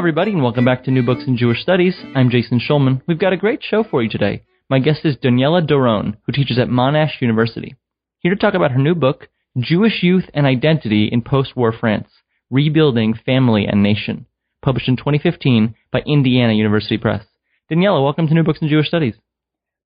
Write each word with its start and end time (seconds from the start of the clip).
everybody, 0.00 0.30
and 0.30 0.42
welcome 0.42 0.64
back 0.64 0.82
to 0.82 0.90
New 0.90 1.02
Books 1.02 1.24
in 1.26 1.36
Jewish 1.36 1.60
Studies. 1.60 1.94
I'm 2.14 2.30
Jason 2.30 2.58
Schulman. 2.58 3.02
We've 3.06 3.18
got 3.18 3.34
a 3.34 3.36
great 3.36 3.60
show 3.62 3.84
for 3.84 4.02
you 4.02 4.08
today. 4.08 4.44
My 4.70 4.78
guest 4.78 5.00
is 5.04 5.14
Daniella 5.14 5.60
Doron, 5.60 6.16
who 6.24 6.32
teaches 6.32 6.58
at 6.58 6.68
Monash 6.68 7.20
University. 7.20 7.76
Here 8.20 8.34
to 8.34 8.40
talk 8.40 8.54
about 8.54 8.70
her 8.70 8.78
new 8.78 8.94
book, 8.94 9.28
Jewish 9.58 10.02
Youth 10.02 10.24
and 10.32 10.46
Identity 10.46 11.10
in 11.12 11.20
Post-War 11.20 11.74
France, 11.78 12.08
Rebuilding 12.48 13.12
Family 13.26 13.66
and 13.66 13.82
Nation, 13.82 14.24
published 14.62 14.88
in 14.88 14.96
2015 14.96 15.74
by 15.92 16.00
Indiana 16.06 16.54
University 16.54 16.96
Press. 16.96 17.26
Daniella, 17.68 18.02
welcome 18.02 18.26
to 18.26 18.32
New 18.32 18.42
Books 18.42 18.60
in 18.62 18.68
Jewish 18.68 18.88
Studies. 18.88 19.16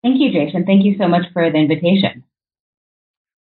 Thank 0.03 0.21
you, 0.21 0.33
Jason. 0.33 0.67
Thank 0.67 0.85
you 0.85 0.97
so 0.99 1.07
much 1.07 1.27
for 1.33 1.49
the 1.49 1.57
invitation. 1.57 2.25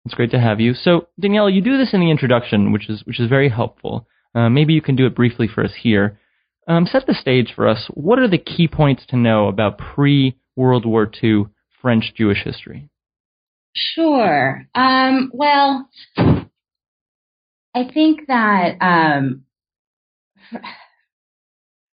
It's 0.04 0.14
great 0.14 0.32
to 0.32 0.38
have 0.38 0.60
you. 0.60 0.74
So, 0.74 1.08
Daniella, 1.18 1.50
you 1.50 1.62
do 1.62 1.78
this 1.78 1.94
in 1.94 2.00
the 2.00 2.10
introduction, 2.10 2.72
which 2.72 2.90
is 2.90 3.04
which 3.06 3.20
is 3.20 3.30
very 3.30 3.48
helpful. 3.48 4.06
Uh, 4.34 4.50
maybe 4.50 4.74
you 4.74 4.82
can 4.82 4.96
do 4.96 5.06
it 5.06 5.16
briefly 5.16 5.48
for 5.48 5.64
us 5.64 5.72
here. 5.80 6.18
Um, 6.68 6.84
set 6.84 7.06
the 7.06 7.14
stage 7.14 7.54
for 7.56 7.66
us. 7.66 7.86
What 7.94 8.18
are 8.18 8.28
the 8.28 8.36
key 8.36 8.68
points 8.68 9.06
to 9.08 9.16
know 9.16 9.48
about 9.48 9.78
pre 9.78 10.36
World 10.54 10.84
War 10.84 11.10
II 11.22 11.46
French 11.80 12.12
Jewish 12.14 12.44
history? 12.44 12.90
Sure. 13.74 14.66
Um, 14.74 15.30
well, 15.32 15.88
I 17.74 17.84
think 17.92 18.26
that 18.28 18.76
um, 18.82 19.44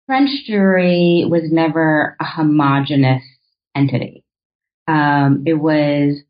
French 0.06 0.30
Jewry 0.48 1.28
was 1.28 1.50
never 1.50 2.16
a 2.20 2.24
homogenous 2.24 3.22
entity. 3.74 4.24
Um, 4.86 5.44
it 5.46 5.54
was 5.54 6.20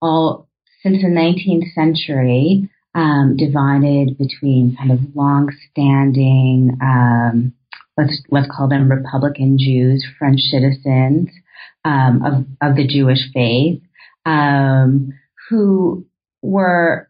all 0.00 0.48
since 0.82 1.02
the 1.02 1.08
19th 1.08 1.74
century 1.74 2.70
um, 2.94 3.36
divided 3.36 4.16
between 4.16 4.76
kind 4.76 4.92
of 4.92 5.00
long-standing 5.14 6.78
um, 6.80 7.52
let's 7.96 8.22
let's 8.30 8.48
call 8.54 8.68
them 8.68 8.90
Republican 8.90 9.58
Jews, 9.58 10.06
French 10.18 10.40
citizens 10.40 11.28
um, 11.84 12.22
of 12.24 12.70
of 12.70 12.76
the 12.76 12.86
Jewish 12.86 13.30
faith, 13.32 13.82
um, 14.24 15.12
who 15.48 16.06
were 16.42 17.08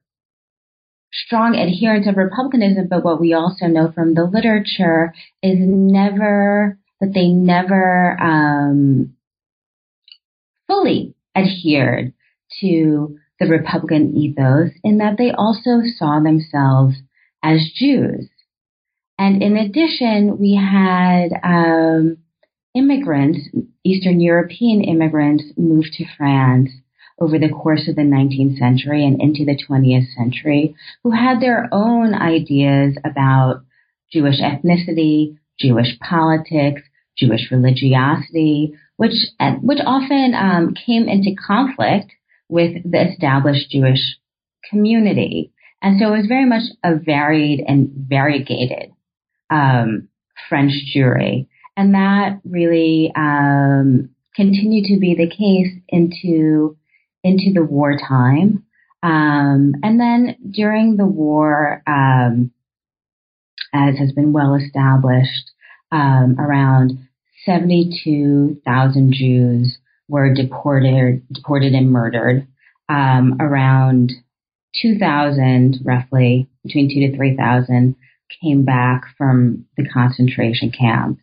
strong 1.12 1.56
adherents 1.56 2.08
of 2.08 2.16
republicanism. 2.16 2.88
But 2.88 3.04
what 3.04 3.20
we 3.20 3.32
also 3.32 3.66
know 3.66 3.90
from 3.92 4.14
the 4.14 4.24
literature 4.24 5.14
is 5.42 5.56
never 5.58 6.78
that 7.00 7.12
they 7.14 7.28
never 7.28 8.16
um, 8.20 9.14
fully 10.66 11.14
adhered 11.34 12.12
to 12.60 13.18
the 13.38 13.46
Republican 13.46 14.16
ethos, 14.16 14.70
in 14.82 14.98
that 14.98 15.18
they 15.18 15.30
also 15.30 15.82
saw 15.98 16.20
themselves 16.20 16.96
as 17.42 17.70
Jews. 17.74 18.28
And 19.18 19.42
in 19.42 19.56
addition, 19.56 20.38
we 20.38 20.54
had 20.54 21.28
um, 21.42 22.18
immigrants, 22.74 23.48
Eastern 23.82 24.20
European 24.20 24.84
immigrants, 24.84 25.44
move 25.56 25.84
to 25.94 26.04
France 26.16 26.70
over 27.18 27.38
the 27.38 27.48
course 27.48 27.88
of 27.88 27.96
the 27.96 28.02
19th 28.02 28.58
century 28.58 29.06
and 29.06 29.20
into 29.22 29.46
the 29.46 29.58
20th 29.68 30.14
century, 30.14 30.74
who 31.02 31.12
had 31.12 31.40
their 31.40 31.66
own 31.72 32.14
ideas 32.14 32.96
about 33.04 33.62
Jewish 34.12 34.38
ethnicity, 34.40 35.38
Jewish 35.58 35.98
politics, 35.98 36.82
Jewish 37.16 37.50
religiosity, 37.50 38.74
which 38.96 39.14
which 39.62 39.78
often 39.86 40.34
um, 40.34 40.74
came 40.74 41.08
into 41.08 41.34
conflict 41.34 42.12
with 42.50 42.82
the 42.84 43.10
established 43.10 43.70
Jewish 43.70 44.18
community. 44.68 45.52
And 45.80 45.98
so 45.98 46.12
it 46.12 46.18
was 46.18 46.26
very 46.26 46.44
much 46.44 46.64
a 46.84 46.96
varied 46.96 47.64
and 47.66 47.90
variegated 47.94 48.92
um, 49.50 50.08
French 50.48 50.72
Jewry. 50.94 51.48
And 51.76 51.94
that 51.94 52.40
really 52.44 53.12
um, 53.16 54.10
continued 54.34 54.86
to 54.86 54.98
be 54.98 55.14
the 55.14 55.28
case 55.28 55.72
into 55.88 56.76
into 57.22 57.52
the 57.52 57.64
wartime. 57.64 58.64
Um, 59.02 59.74
and 59.82 60.00
then 60.00 60.36
during 60.50 60.96
the 60.96 61.06
war, 61.06 61.82
um, 61.86 62.52
as 63.74 63.98
has 63.98 64.12
been 64.12 64.32
well 64.32 64.54
established, 64.54 65.50
um, 65.92 66.36
around 66.38 66.98
72,000 67.44 69.12
Jews 69.12 69.78
were 70.08 70.32
deported, 70.32 71.22
deported 71.32 71.72
and 71.72 71.90
murdered. 71.90 72.46
Um, 72.88 73.36
around 73.40 74.12
2,000, 74.80 75.80
roughly 75.84 76.48
between 76.64 76.88
two 76.88 77.10
to 77.10 77.16
3,000, 77.16 77.96
came 78.42 78.64
back 78.64 79.02
from 79.16 79.66
the 79.76 79.88
concentration 79.88 80.70
camps. 80.70 81.22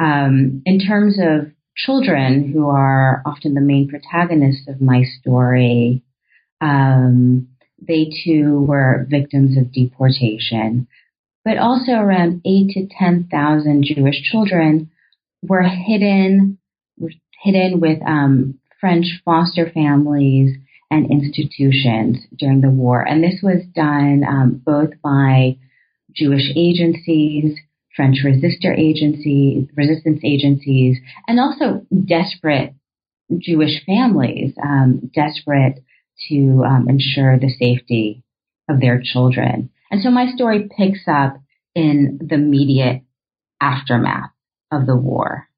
Um, 0.00 0.62
in 0.64 0.78
terms 0.78 1.18
of 1.18 1.52
children 1.76 2.52
who 2.52 2.68
are 2.68 3.22
often 3.24 3.54
the 3.54 3.60
main 3.60 3.88
protagonists 3.88 4.68
of 4.68 4.80
my 4.80 5.04
story, 5.20 6.02
um, 6.60 7.48
they 7.80 8.10
too 8.24 8.64
were 8.66 9.06
victims 9.08 9.56
of 9.56 9.72
deportation. 9.72 10.88
But 11.44 11.58
also 11.58 11.92
around 11.92 12.42
eight 12.44 12.70
to 12.70 12.88
10,000 12.98 13.84
Jewish 13.84 14.22
children 14.22 14.90
were 15.42 15.62
hidden, 15.62 16.58
hidden 17.42 17.80
with 17.80 18.00
um, 18.06 18.58
French 18.80 19.06
foster 19.24 19.70
families 19.70 20.56
and 20.90 21.10
institutions 21.10 22.18
during 22.36 22.60
the 22.60 22.70
war. 22.70 23.02
And 23.02 23.22
this 23.22 23.40
was 23.42 23.62
done 23.74 24.24
um, 24.28 24.62
both 24.64 24.90
by 25.02 25.58
Jewish 26.14 26.50
agencies, 26.56 27.58
French 27.94 28.18
resistor 28.24 28.76
agencies, 28.76 29.68
resistance 29.76 30.20
agencies, 30.24 30.98
and 31.26 31.40
also 31.40 31.86
desperate 32.06 32.74
Jewish 33.36 33.84
families, 33.84 34.54
um, 34.62 35.10
desperate 35.14 35.82
to 36.28 36.64
um, 36.64 36.86
ensure 36.88 37.38
the 37.38 37.50
safety 37.50 38.22
of 38.68 38.80
their 38.80 39.00
children. 39.02 39.70
And 39.90 40.00
so 40.02 40.10
my 40.10 40.30
story 40.34 40.68
picks 40.76 41.06
up 41.06 41.40
in 41.74 42.18
the 42.20 42.34
immediate 42.34 43.02
aftermath 43.60 44.30
of 44.70 44.86
the 44.86 44.96
war. 44.96 45.48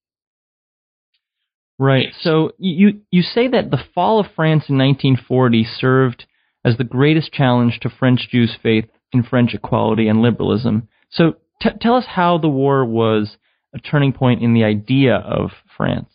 Right. 1.78 2.08
So 2.20 2.52
you 2.58 3.00
you 3.10 3.22
say 3.22 3.48
that 3.48 3.70
the 3.70 3.82
fall 3.94 4.20
of 4.20 4.26
France 4.36 4.64
in 4.68 4.76
1940 4.76 5.64
served 5.64 6.26
as 6.62 6.76
the 6.76 6.84
greatest 6.84 7.32
challenge 7.32 7.80
to 7.80 7.88
French 7.88 8.28
Jews' 8.30 8.56
faith 8.62 8.84
in 9.12 9.22
French 9.22 9.54
equality 9.54 10.08
and 10.08 10.22
liberalism. 10.22 10.88
So 11.10 11.34
t- 11.60 11.70
tell 11.80 11.94
us 11.94 12.06
how 12.06 12.38
the 12.38 12.48
war 12.48 12.84
was 12.84 13.36
a 13.74 13.78
turning 13.78 14.12
point 14.12 14.42
in 14.42 14.54
the 14.54 14.64
idea 14.64 15.16
of 15.16 15.50
France. 15.76 16.10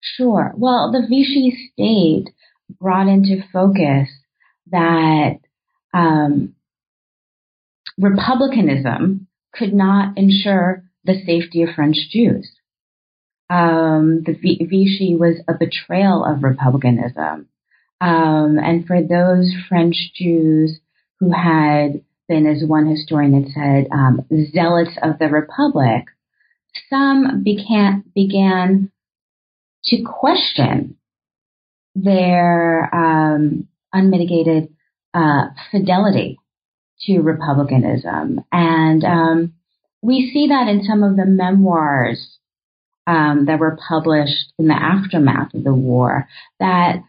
Sure. 0.00 0.52
Well, 0.56 0.92
the 0.92 1.06
Vichy 1.08 1.70
state 1.72 2.32
brought 2.80 3.08
into 3.08 3.42
focus 3.52 4.08
that 4.70 5.38
um, 5.94 6.54
republicanism 7.98 9.26
could 9.52 9.72
not 9.72 10.16
ensure 10.18 10.84
the 11.04 11.22
safety 11.24 11.62
of 11.62 11.70
French 11.74 11.96
Jews. 12.10 12.50
Um, 13.48 14.22
the 14.26 14.32
Vichy 14.32 15.16
was 15.16 15.36
a 15.48 15.54
betrayal 15.54 16.24
of 16.24 16.42
republicanism. 16.42 17.48
Um, 18.00 18.58
and 18.58 18.86
for 18.86 19.00
those 19.00 19.54
French 19.68 19.96
Jews 20.14 20.80
who 21.20 21.30
had 21.32 22.02
been, 22.28 22.46
as 22.46 22.62
one 22.66 22.86
historian 22.86 23.42
had 23.42 23.52
said, 23.52 23.88
um, 23.92 24.26
zealots 24.52 24.96
of 25.02 25.18
the 25.18 25.28
Republic, 25.28 26.04
some 26.90 27.42
began, 27.42 28.04
began 28.14 28.90
to 29.84 30.02
question 30.02 30.96
their 31.94 32.94
um, 32.94 33.68
unmitigated 33.92 34.68
uh, 35.14 35.46
fidelity 35.70 36.38
to 37.00 37.20
republicanism. 37.20 38.40
And 38.52 39.04
um, 39.04 39.54
we 40.02 40.30
see 40.32 40.48
that 40.48 40.68
in 40.68 40.84
some 40.84 41.02
of 41.02 41.16
the 41.16 41.26
memoirs 41.26 42.38
um, 43.06 43.46
that 43.46 43.58
were 43.58 43.78
published 43.88 44.52
in 44.58 44.66
the 44.68 44.74
aftermath 44.74 45.54
of 45.54 45.64
the 45.64 45.74
war, 45.74 46.28
that 46.58 47.02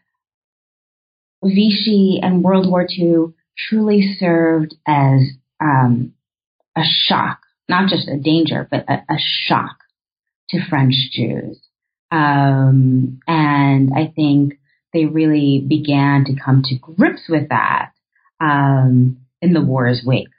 Vichy 1.43 2.19
and 2.21 2.43
World 2.43 2.69
War 2.69 2.87
II 2.89 3.33
truly 3.57 4.15
served 4.19 4.75
as 4.87 5.21
um, 5.59 6.13
a 6.75 6.83
shock, 6.83 7.39
not 7.67 7.89
just 7.89 8.07
a 8.07 8.17
danger, 8.17 8.67
but 8.69 8.85
a, 8.87 9.03
a 9.09 9.17
shock 9.17 9.77
to 10.49 10.59
French 10.69 10.93
Jews. 11.11 11.59
Um, 12.11 13.19
and 13.27 13.91
I 13.95 14.11
think 14.15 14.53
they 14.93 15.05
really 15.05 15.65
began 15.67 16.25
to 16.25 16.35
come 16.43 16.63
to 16.65 16.75
grips 16.77 17.23
with 17.27 17.49
that 17.49 17.91
um, 18.39 19.17
in 19.41 19.53
the 19.53 19.61
war's 19.61 20.03
wake. 20.05 20.29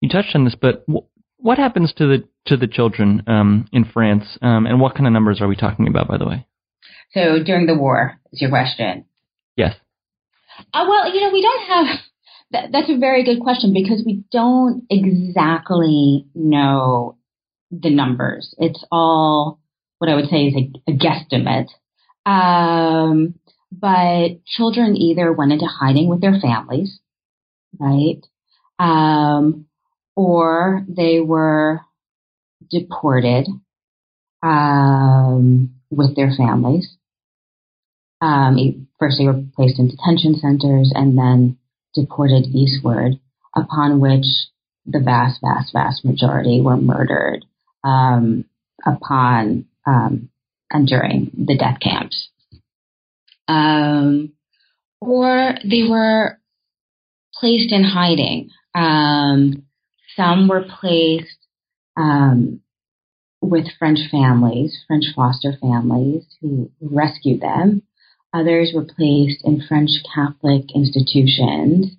You 0.00 0.08
touched 0.08 0.34
on 0.34 0.44
this, 0.44 0.56
but 0.60 0.86
w- 0.86 1.06
what 1.36 1.58
happens 1.58 1.92
to 1.98 2.06
the 2.06 2.28
to 2.46 2.56
the 2.56 2.66
children 2.66 3.22
um, 3.26 3.68
in 3.70 3.84
France, 3.84 4.24
um, 4.40 4.66
and 4.66 4.80
what 4.80 4.94
kind 4.94 5.06
of 5.06 5.12
numbers 5.12 5.40
are 5.42 5.48
we 5.48 5.56
talking 5.56 5.86
about, 5.86 6.08
by 6.08 6.16
the 6.16 6.26
way? 6.26 6.46
So 7.12 7.42
during 7.44 7.66
the 7.66 7.76
war 7.76 8.18
is 8.32 8.40
your 8.40 8.50
question. 8.50 9.04
Yes. 9.56 9.74
Uh, 10.72 10.86
well, 10.88 11.12
you 11.12 11.20
know, 11.20 11.32
we 11.32 11.42
don't 11.42 11.66
have 11.66 11.98
that, 12.52 12.72
that's 12.72 12.90
a 12.90 12.98
very 12.98 13.24
good 13.24 13.40
question 13.40 13.72
because 13.72 14.02
we 14.04 14.24
don't 14.32 14.84
exactly 14.90 16.26
know 16.34 17.16
the 17.70 17.90
numbers. 17.90 18.54
It's 18.58 18.84
all 18.90 19.60
what 19.98 20.10
I 20.10 20.14
would 20.14 20.28
say 20.28 20.46
is 20.46 20.54
a, 20.56 20.90
a 20.90 20.96
guesstimate. 20.96 21.68
Um, 22.26 23.34
but 23.72 24.44
children 24.46 24.96
either 24.96 25.32
went 25.32 25.52
into 25.52 25.66
hiding 25.66 26.08
with 26.08 26.20
their 26.20 26.38
families, 26.40 26.98
right? 27.78 28.20
Um, 28.78 29.66
or 30.16 30.84
they 30.88 31.20
were 31.20 31.80
deported 32.70 33.46
um, 34.42 35.74
with 35.90 36.16
their 36.16 36.32
families. 36.36 36.96
Um, 38.20 38.88
first, 39.00 39.18
they 39.18 39.24
were 39.24 39.42
placed 39.56 39.80
in 39.80 39.88
detention 39.88 40.36
centers 40.36 40.92
and 40.94 41.18
then 41.18 41.58
deported 41.94 42.46
eastward, 42.54 43.18
upon 43.56 43.98
which 43.98 44.26
the 44.86 45.00
vast, 45.00 45.40
vast, 45.42 45.72
vast 45.72 46.04
majority 46.04 46.60
were 46.60 46.76
murdered 46.76 47.44
um, 47.82 48.44
upon 48.86 49.66
um, 49.86 50.28
and 50.70 50.86
during 50.86 51.30
the 51.36 51.56
death 51.56 51.78
camps. 51.80 52.28
Um, 53.48 54.32
or 55.00 55.54
they 55.68 55.84
were 55.88 56.38
placed 57.34 57.72
in 57.72 57.82
hiding. 57.82 58.50
Um, 58.74 59.64
some 60.16 60.48
were 60.48 60.64
placed 60.80 61.38
um, 61.96 62.60
with 63.40 63.66
French 63.78 63.98
families, 64.10 64.84
French 64.86 65.06
foster 65.14 65.52
families 65.60 66.24
who 66.40 66.70
rescued 66.80 67.40
them. 67.40 67.82
Others 68.32 68.72
were 68.74 68.84
placed 68.84 69.44
in 69.44 69.62
French 69.66 69.90
Catholic 70.14 70.64
institutions. 70.74 71.92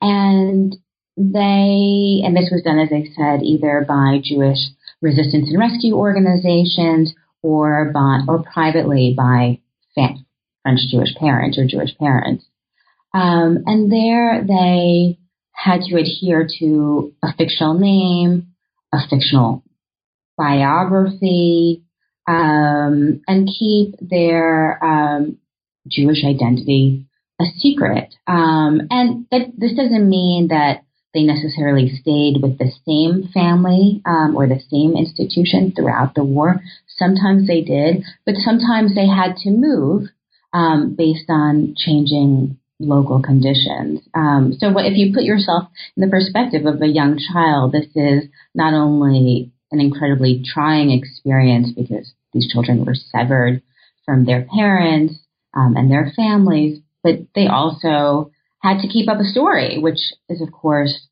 And 0.00 0.76
they, 1.16 2.22
and 2.24 2.36
this 2.36 2.50
was 2.50 2.62
done, 2.64 2.78
as 2.78 2.92
I 2.92 3.04
said, 3.14 3.42
either 3.42 3.84
by 3.86 4.20
Jewish 4.22 4.58
resistance 5.00 5.48
and 5.48 5.58
rescue 5.58 5.94
organizations 5.94 7.14
or 7.42 7.90
by, 7.92 8.20
or 8.28 8.42
privately 8.42 9.14
by 9.16 9.58
French 9.94 10.80
Jewish 10.90 11.14
parents 11.16 11.58
or 11.58 11.66
Jewish 11.66 11.96
parents. 11.98 12.44
Um, 13.14 13.64
and 13.66 13.92
there 13.92 14.42
they 14.46 15.18
had 15.52 15.82
to 15.82 15.96
adhere 15.96 16.48
to 16.60 17.14
a 17.22 17.34
fictional 17.36 17.74
name, 17.74 18.54
a 18.92 18.98
fictional 19.08 19.64
biography, 20.38 21.84
um, 22.26 23.20
and 23.26 23.48
keep 23.58 23.96
their 24.00 24.82
um, 24.82 25.38
Jewish 25.88 26.24
identity 26.24 27.06
a 27.40 27.44
secret. 27.58 28.14
Um, 28.26 28.82
and 28.90 29.26
that, 29.30 29.52
this 29.56 29.74
doesn't 29.74 30.08
mean 30.08 30.48
that 30.48 30.84
they 31.14 31.22
necessarily 31.22 31.90
stayed 32.00 32.40
with 32.40 32.58
the 32.58 32.72
same 32.86 33.28
family 33.32 34.02
um, 34.06 34.34
or 34.36 34.46
the 34.46 34.62
same 34.70 34.96
institution 34.96 35.72
throughout 35.74 36.14
the 36.14 36.24
war. 36.24 36.60
Sometimes 36.96 37.46
they 37.46 37.60
did, 37.60 38.02
but 38.24 38.36
sometimes 38.36 38.94
they 38.94 39.06
had 39.06 39.36
to 39.38 39.50
move 39.50 40.08
um, 40.52 40.94
based 40.96 41.28
on 41.28 41.74
changing 41.76 42.58
local 42.78 43.22
conditions. 43.22 44.00
Um, 44.14 44.54
so 44.58 44.72
if 44.78 44.96
you 44.96 45.14
put 45.14 45.24
yourself 45.24 45.64
in 45.96 46.02
the 46.02 46.10
perspective 46.10 46.66
of 46.66 46.80
a 46.80 46.86
young 46.86 47.18
child, 47.32 47.72
this 47.72 47.86
is 47.94 48.24
not 48.54 48.74
only 48.74 49.52
an 49.70 49.80
incredibly 49.80 50.42
trying 50.44 50.90
experience 50.90 51.72
because 51.76 52.12
these 52.32 52.50
children 52.50 52.84
were 52.84 52.94
severed 52.94 53.62
from 54.04 54.24
their 54.24 54.46
parents 54.54 55.14
um, 55.54 55.76
and 55.76 55.90
their 55.90 56.12
families, 56.14 56.80
but 57.02 57.14
they 57.34 57.46
also 57.46 58.30
had 58.60 58.80
to 58.80 58.88
keep 58.88 59.08
up 59.08 59.18
a 59.18 59.24
story, 59.24 59.78
which 59.78 59.98
is, 60.28 60.40
of 60.40 60.52
course, 60.52 61.08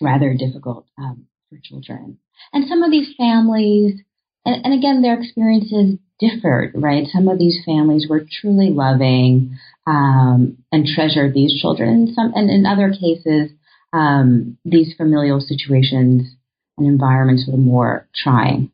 rather 0.00 0.34
difficult 0.34 0.86
um, 0.98 1.26
for 1.48 1.58
children. 1.62 2.18
And 2.52 2.68
some 2.68 2.82
of 2.82 2.90
these 2.90 3.14
families, 3.16 4.00
and, 4.44 4.64
and, 4.64 4.74
again, 4.74 5.02
their 5.02 5.18
experiences 5.18 5.98
differed, 6.18 6.72
right? 6.74 7.06
Some 7.06 7.28
of 7.28 7.38
these 7.38 7.60
families 7.64 8.06
were 8.08 8.26
truly 8.40 8.70
loving 8.70 9.58
um, 9.86 10.58
and 10.70 10.86
treasured 10.86 11.34
these 11.34 11.60
children. 11.60 11.88
And 11.88 12.08
some, 12.14 12.32
and 12.34 12.50
in 12.50 12.66
other 12.66 12.90
cases, 12.90 13.50
um, 13.92 14.58
these 14.64 14.94
familial 14.96 15.40
situations 15.40 16.34
and 16.78 16.86
environments 16.86 17.44
were 17.48 17.58
more 17.58 18.08
trying. 18.14 18.71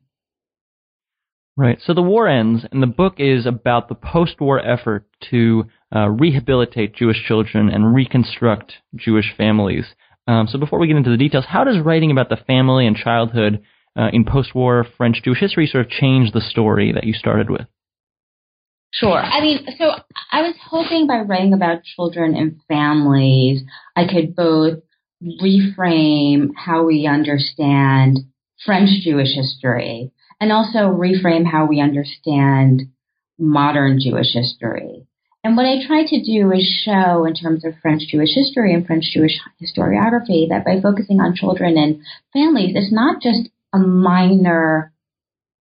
Right. 1.59 1.77
So 1.85 1.93
the 1.93 2.01
war 2.01 2.29
ends, 2.29 2.65
and 2.71 2.81
the 2.81 2.87
book 2.87 3.15
is 3.17 3.45
about 3.45 3.89
the 3.89 3.95
post-war 3.95 4.65
effort 4.65 5.05
to 5.29 5.65
uh, 5.93 6.07
rehabilitate 6.07 6.95
Jewish 6.95 7.21
children 7.27 7.67
and 7.67 7.93
reconstruct 7.93 8.75
Jewish 8.95 9.33
families. 9.35 9.83
Um, 10.25 10.47
so 10.47 10.57
before 10.57 10.79
we 10.79 10.87
get 10.87 10.95
into 10.95 11.09
the 11.09 11.17
details, 11.17 11.43
how 11.49 11.65
does 11.65 11.81
writing 11.83 12.11
about 12.11 12.29
the 12.29 12.37
family 12.37 12.87
and 12.87 12.95
childhood 12.95 13.61
uh, 13.97 14.07
in 14.13 14.23
post-war 14.23 14.87
French 14.95 15.21
Jewish 15.21 15.41
history 15.41 15.67
sort 15.67 15.85
of 15.85 15.91
change 15.91 16.31
the 16.31 16.39
story 16.39 16.93
that 16.93 17.03
you 17.03 17.11
started 17.11 17.49
with? 17.49 17.67
Sure. 18.93 19.19
I 19.19 19.41
mean, 19.41 19.67
so 19.77 19.91
I 20.31 20.43
was 20.43 20.55
hoping 20.65 21.07
by 21.07 21.19
writing 21.27 21.51
about 21.51 21.83
children 21.83 22.37
and 22.37 22.55
families, 22.69 23.63
I 23.97 24.05
could 24.05 24.33
both 24.33 24.79
reframe 25.21 26.51
how 26.55 26.85
we 26.85 27.05
understand 27.05 28.19
French 28.65 28.91
Jewish 29.03 29.35
history 29.35 30.13
and 30.39 30.51
also 30.51 30.79
reframe 30.79 31.45
how 31.45 31.65
we 31.65 31.81
understand 31.81 32.83
modern 33.37 33.99
Jewish 33.99 34.33
history. 34.33 35.05
And 35.43 35.55
what 35.55 35.65
I 35.65 35.85
try 35.85 36.03
to 36.05 36.21
do 36.21 36.51
is 36.51 36.81
show 36.83 37.25
in 37.25 37.33
terms 37.33 37.63
of 37.63 37.73
French 37.81 38.03
Jewish 38.09 38.33
history 38.33 38.73
and 38.73 38.85
French 38.85 39.05
Jewish 39.13 39.39
historiography 39.61 40.49
that 40.49 40.65
by 40.65 40.81
focusing 40.81 41.21
on 41.21 41.35
children 41.35 41.77
and 41.77 42.01
families, 42.33 42.73
it's 42.75 42.91
not 42.91 43.21
just 43.21 43.49
a 43.73 43.79
minor 43.79 44.91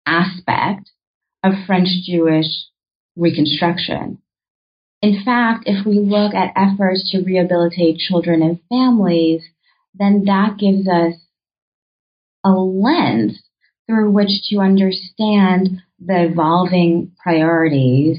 aspect 0.05 0.91
of 1.43 1.55
French 1.67 1.89
Jewish 2.05 2.47
reconstruction. 3.17 4.19
In 5.01 5.25
fact, 5.25 5.65
if 5.67 5.87
we 5.87 5.99
look 5.99 6.35
at 6.35 6.53
efforts 6.55 7.11
to 7.11 7.25
rehabilitate 7.25 7.99
children 7.99 8.43
and 8.43 8.61
families, 8.69 9.43
then 9.95 10.25
that 10.27 10.59
gives 10.59 10.87
us 10.87 11.15
a 12.45 12.51
lens 12.51 13.43
through 13.87 14.11
which 14.11 14.31
to 14.51 14.59
understand 14.59 15.83
the 15.99 16.27
evolving 16.31 17.13
priorities 17.23 18.19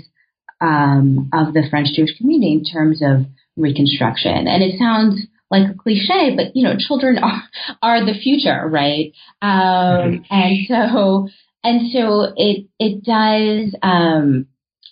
um, 0.61 1.29
of 1.33 1.53
the 1.53 1.63
French 1.69 1.89
Jewish 1.95 2.17
community 2.17 2.53
in 2.53 2.63
terms 2.63 3.01
of 3.01 3.25
reconstruction. 3.57 4.47
And 4.47 4.63
it 4.63 4.79
sounds 4.79 5.21
like 5.51 5.69
a 5.69 5.77
cliche, 5.77 6.35
but 6.35 6.55
you 6.55 6.63
know, 6.63 6.75
children 6.77 7.17
are 7.23 7.43
are 7.81 8.05
the 8.05 8.19
future, 8.19 8.67
right? 8.67 9.13
Um, 9.41 9.51
mm-hmm. 9.51 10.33
and 10.33 10.57
so 10.67 11.27
and 11.63 11.91
so 11.91 12.33
it 12.35 12.67
it 12.79 13.03
does 13.03 13.75
um, 13.81 14.47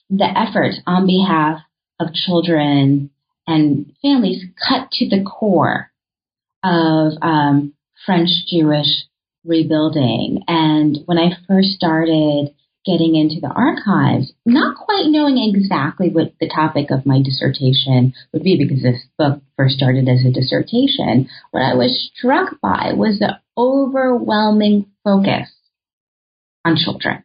the 0.09 0.25
effort 0.25 0.75
on 0.85 1.07
behalf 1.07 1.59
of 1.99 2.13
children 2.13 3.09
and 3.47 3.93
families 4.01 4.43
cut 4.67 4.89
to 4.91 5.09
the 5.09 5.23
core 5.23 5.91
of 6.63 7.13
um, 7.21 7.73
French 8.05 8.29
Jewish 8.47 9.05
rebuilding. 9.45 10.43
And 10.48 11.00
when 11.05 11.17
I 11.17 11.31
first 11.48 11.69
started 11.69 12.53
getting 12.86 13.15
into 13.15 13.39
the 13.39 13.53
archives, 13.53 14.33
not 14.45 14.75
quite 14.75 15.05
knowing 15.07 15.38
exactly 15.38 16.10
what 16.10 16.33
the 16.39 16.50
topic 16.50 16.89
of 16.89 17.05
my 17.05 17.21
dissertation 17.21 18.13
would 18.33 18.43
be 18.43 18.57
because 18.57 18.81
this 18.81 19.01
book 19.17 19.41
first 19.55 19.75
started 19.75 20.07
as 20.10 20.25
a 20.25 20.31
dissertation, 20.31 21.29
what 21.51 21.62
I 21.62 21.75
was 21.75 22.12
struck 22.15 22.60
by 22.62 22.93
was 22.95 23.19
the 23.19 23.39
overwhelming 23.57 24.88
focus 25.03 25.51
on 26.65 26.75
children. 26.75 27.24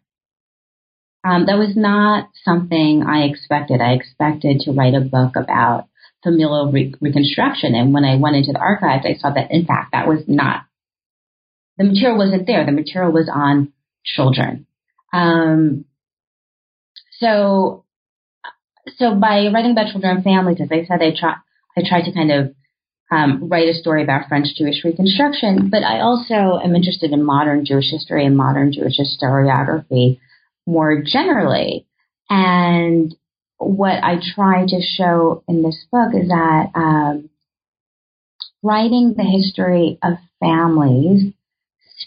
Um, 1.25 1.47
that 1.47 1.59
was 1.59 1.75
not 1.75 2.29
something 2.45 3.03
I 3.03 3.25
expected. 3.25 3.81
I 3.81 3.93
expected 3.93 4.61
to 4.61 4.73
write 4.73 4.95
a 4.95 5.01
book 5.01 5.35
about 5.35 5.89
familial 6.23 6.71
re- 6.71 6.95
reconstruction. 7.01 7.75
And 7.75 7.93
when 7.93 8.05
I 8.05 8.17
went 8.17 8.37
into 8.37 8.53
the 8.53 8.61
archives, 8.61 9.05
I 9.07 9.19
saw 9.19 9.31
that 9.31 9.51
in 9.51 9.65
fact 9.65 9.93
that 9.93 10.07
was 10.07 10.23
not, 10.29 10.65
the 11.79 11.85
material 11.85 12.19
wasn't 12.19 12.47
there. 12.47 12.65
The 12.65 12.73
material 12.73 13.13
was 13.13 13.31
on 13.33 13.73
children. 14.05 14.67
Um, 15.13 15.85
so, 17.21 17.85
so 18.97 19.15
by 19.15 19.49
writing 19.53 19.73
about 19.73 19.93
children 19.93 20.17
and 20.17 20.25
families, 20.25 20.61
as 20.61 20.69
I 20.71 20.85
said, 20.85 21.03
I 21.03 21.15
try, 21.19 21.35
I 21.77 21.83
tried 21.87 22.05
to 22.05 22.13
kind 22.13 22.31
of 22.31 22.55
um, 23.11 23.49
write 23.49 23.69
a 23.69 23.75
story 23.75 24.03
about 24.03 24.29
French 24.29 24.49
Jewish 24.57 24.85
Reconstruction, 24.85 25.71
but 25.71 25.83
I 25.83 26.01
also 26.01 26.59
am 26.63 26.75
interested 26.75 27.13
in 27.13 27.25
modern 27.25 27.65
Jewish 27.65 27.91
history 27.91 28.27
and 28.27 28.37
modern 28.37 28.73
Jewish 28.73 28.99
historiography 28.99 30.19
more 30.67 31.03
generally. 31.05 31.87
And 32.29 33.15
what 33.59 34.03
I 34.03 34.17
try 34.35 34.67
to 34.67 34.81
show 34.83 35.45
in 35.49 35.63
this 35.63 35.87
book 35.91 36.11
is 36.15 36.29
that 36.29 36.71
um, 36.75 37.31
writing 38.63 39.15
the 39.17 39.23
history 39.23 39.99
of 40.03 40.15
families 40.41 41.33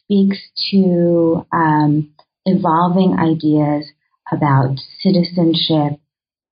speaks 0.09 0.39
to 0.71 1.45
um, 1.53 2.11
evolving 2.45 3.15
ideas 3.19 3.85
about 4.31 4.77
citizenship 5.01 5.99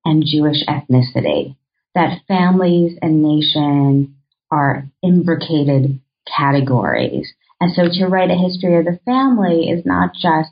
and 0.06 0.24
Jewish 0.26 0.64
ethnicity. 0.68 1.56
That 1.96 2.20
families 2.28 2.98
and 3.02 3.24
nation 3.24 4.18
are 4.52 4.88
imbricated 5.02 6.00
categories. 6.38 7.34
And 7.60 7.74
so 7.74 7.84
to 7.92 8.06
write 8.06 8.30
a 8.30 8.36
history 8.36 8.78
of 8.78 8.86
the 8.86 9.00
family 9.06 9.70
is 9.70 9.86
not 9.86 10.12
just 10.14 10.50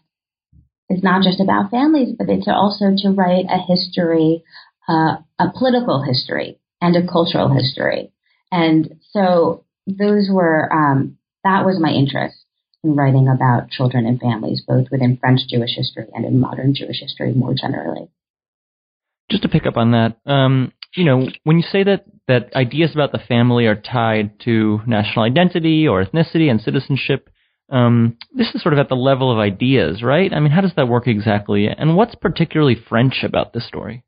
is 0.89 1.03
not 1.03 1.23
just 1.23 1.39
about 1.39 1.71
families, 1.71 2.15
but 2.17 2.29
it's 2.29 2.47
also 2.47 2.93
to 2.95 3.09
write 3.09 3.45
a 3.49 3.57
history, 3.57 4.43
uh, 4.87 5.17
a 5.39 5.51
political 5.57 6.03
history 6.03 6.59
and 6.79 6.95
a 6.95 7.07
cultural 7.07 7.49
history. 7.49 8.11
And 8.51 8.99
so 9.11 9.63
those 9.87 10.29
were 10.31 10.71
um, 10.71 11.17
that 11.43 11.65
was 11.65 11.79
my 11.79 11.89
interest 11.89 12.37
in 12.37 12.44
writing 12.93 13.27
about 13.27 13.69
children 13.69 14.05
and 14.05 14.19
families, 14.19 14.61
both 14.67 14.87
within 14.91 15.17
French 15.17 15.41
Jewish 15.49 15.75
history 15.75 16.05
and 16.13 16.25
in 16.25 16.39
modern 16.39 16.73
Jewish 16.75 16.99
history 16.99 17.33
more 17.33 17.53
generally. 17.53 18.09
Just 19.31 19.43
to 19.43 19.49
pick 19.49 19.65
up 19.65 19.77
on 19.77 19.91
that, 19.91 20.17
um, 20.25 20.71
you 20.95 21.03
know, 21.03 21.27
when 21.43 21.57
you 21.57 21.63
say 21.63 21.83
that 21.83 22.05
that 22.27 22.55
ideas 22.55 22.91
about 22.93 23.11
the 23.11 23.19
family 23.19 23.65
are 23.65 23.75
tied 23.75 24.39
to 24.41 24.81
national 24.87 25.25
identity 25.25 25.87
or 25.87 26.03
ethnicity 26.03 26.49
and 26.49 26.61
citizenship, 26.61 27.29
um, 27.69 28.17
this 28.35 28.53
is 28.53 28.61
sort 28.61 28.73
of 28.73 28.79
at 28.79 28.89
the 28.89 28.95
level 28.95 29.31
of 29.31 29.39
ideas, 29.39 30.03
right? 30.03 30.31
I 30.31 30.39
mean, 30.39 30.51
how 30.51 30.61
does 30.61 30.73
that 30.75 30.87
work 30.87 31.07
exactly? 31.07 31.67
And 31.67 31.95
what's 31.95 32.15
particularly 32.15 32.75
French 32.75 33.23
about 33.23 33.53
this 33.53 33.67
story? 33.67 34.03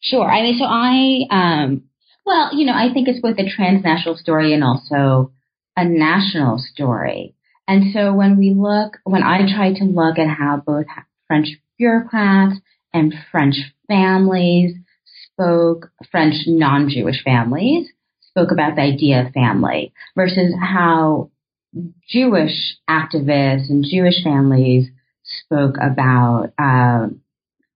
Sure. 0.00 0.30
I 0.30 0.42
mean, 0.42 0.58
so 0.58 0.64
I, 0.64 1.26
um, 1.30 1.82
well, 2.26 2.50
you 2.52 2.66
know, 2.66 2.74
I 2.74 2.92
think 2.92 3.08
it's 3.08 3.20
both 3.20 3.38
a 3.38 3.48
transnational 3.48 4.16
story 4.16 4.52
and 4.52 4.64
also 4.64 5.32
a 5.76 5.84
national 5.84 6.58
story. 6.58 7.34
And 7.68 7.92
so 7.92 8.12
when 8.12 8.36
we 8.36 8.52
look, 8.54 8.98
when 9.04 9.22
I 9.22 9.46
try 9.54 9.72
to 9.72 9.84
look 9.84 10.18
at 10.18 10.28
how 10.28 10.62
both 10.64 10.86
French 11.28 11.48
bureaucrats 11.78 12.56
and 12.92 13.14
French 13.30 13.56
families 13.88 14.74
spoke, 15.32 15.90
French 16.10 16.34
non-Jewish 16.46 17.22
families 17.24 17.88
spoke 18.20 18.50
about 18.50 18.76
the 18.76 18.82
idea 18.82 19.26
of 19.26 19.32
family 19.32 19.92
versus 20.16 20.54
how 20.60 21.30
Jewish 22.08 22.76
activists 22.88 23.70
and 23.70 23.84
Jewish 23.88 24.22
families 24.24 24.88
spoke 25.44 25.76
about 25.76 26.52
uh, 26.58 27.08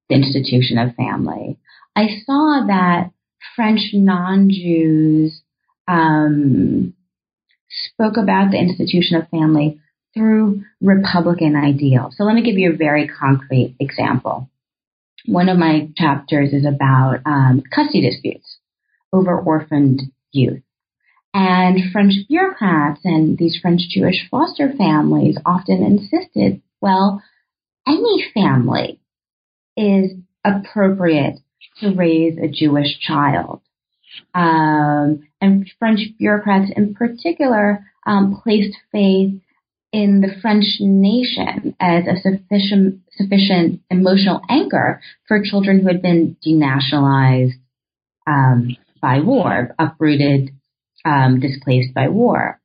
the 0.08 0.14
institution 0.14 0.78
of 0.78 0.94
family. 0.94 1.58
I 1.96 2.06
saw 2.24 2.66
that 2.66 3.10
French 3.56 3.80
non-Jews 3.92 5.42
um, 5.88 6.94
spoke 7.68 8.16
about 8.16 8.50
the 8.50 8.58
institution 8.58 9.16
of 9.16 9.28
family 9.28 9.80
through 10.14 10.62
Republican 10.80 11.56
ideals. 11.56 12.14
So 12.16 12.24
let 12.24 12.34
me 12.34 12.42
give 12.42 12.58
you 12.58 12.72
a 12.72 12.76
very 12.76 13.08
concrete 13.08 13.76
example. 13.78 14.50
One 15.26 15.48
of 15.48 15.58
my 15.58 15.88
chapters 15.96 16.52
is 16.52 16.66
about 16.66 17.20
um, 17.26 17.62
custody 17.74 18.08
disputes 18.08 18.58
over 19.12 19.38
orphaned 19.38 20.02
youth. 20.32 20.62
And 21.32 21.92
French 21.92 22.14
bureaucrats 22.28 23.00
and 23.04 23.38
these 23.38 23.58
French 23.60 23.82
Jewish 23.88 24.26
foster 24.30 24.72
families 24.76 25.38
often 25.46 25.82
insisted, 25.84 26.60
well, 26.80 27.22
any 27.86 28.24
family 28.34 28.98
is 29.76 30.12
appropriate 30.44 31.38
to 31.80 31.94
raise 31.94 32.38
a 32.38 32.48
Jewish 32.48 32.98
child. 33.00 33.60
Um, 34.34 35.28
and 35.40 35.70
French 35.78 36.00
bureaucrats 36.18 36.70
in 36.76 36.94
particular 36.94 37.84
um, 38.06 38.40
placed 38.42 38.76
faith 38.92 39.40
in 39.92 40.20
the 40.20 40.32
French 40.40 40.64
nation 40.78 41.74
as 41.80 42.04
a 42.06 42.16
sufficient, 42.20 43.00
sufficient 43.12 43.80
emotional 43.90 44.40
anchor 44.48 45.00
for 45.26 45.42
children 45.42 45.80
who 45.80 45.88
had 45.88 46.02
been 46.02 46.36
denationalized 46.46 47.54
um, 48.26 48.76
by 49.00 49.20
war, 49.20 49.74
uprooted, 49.78 50.50
um, 51.04 51.40
displaced 51.40 51.92
by 51.94 52.08
war. 52.08 52.60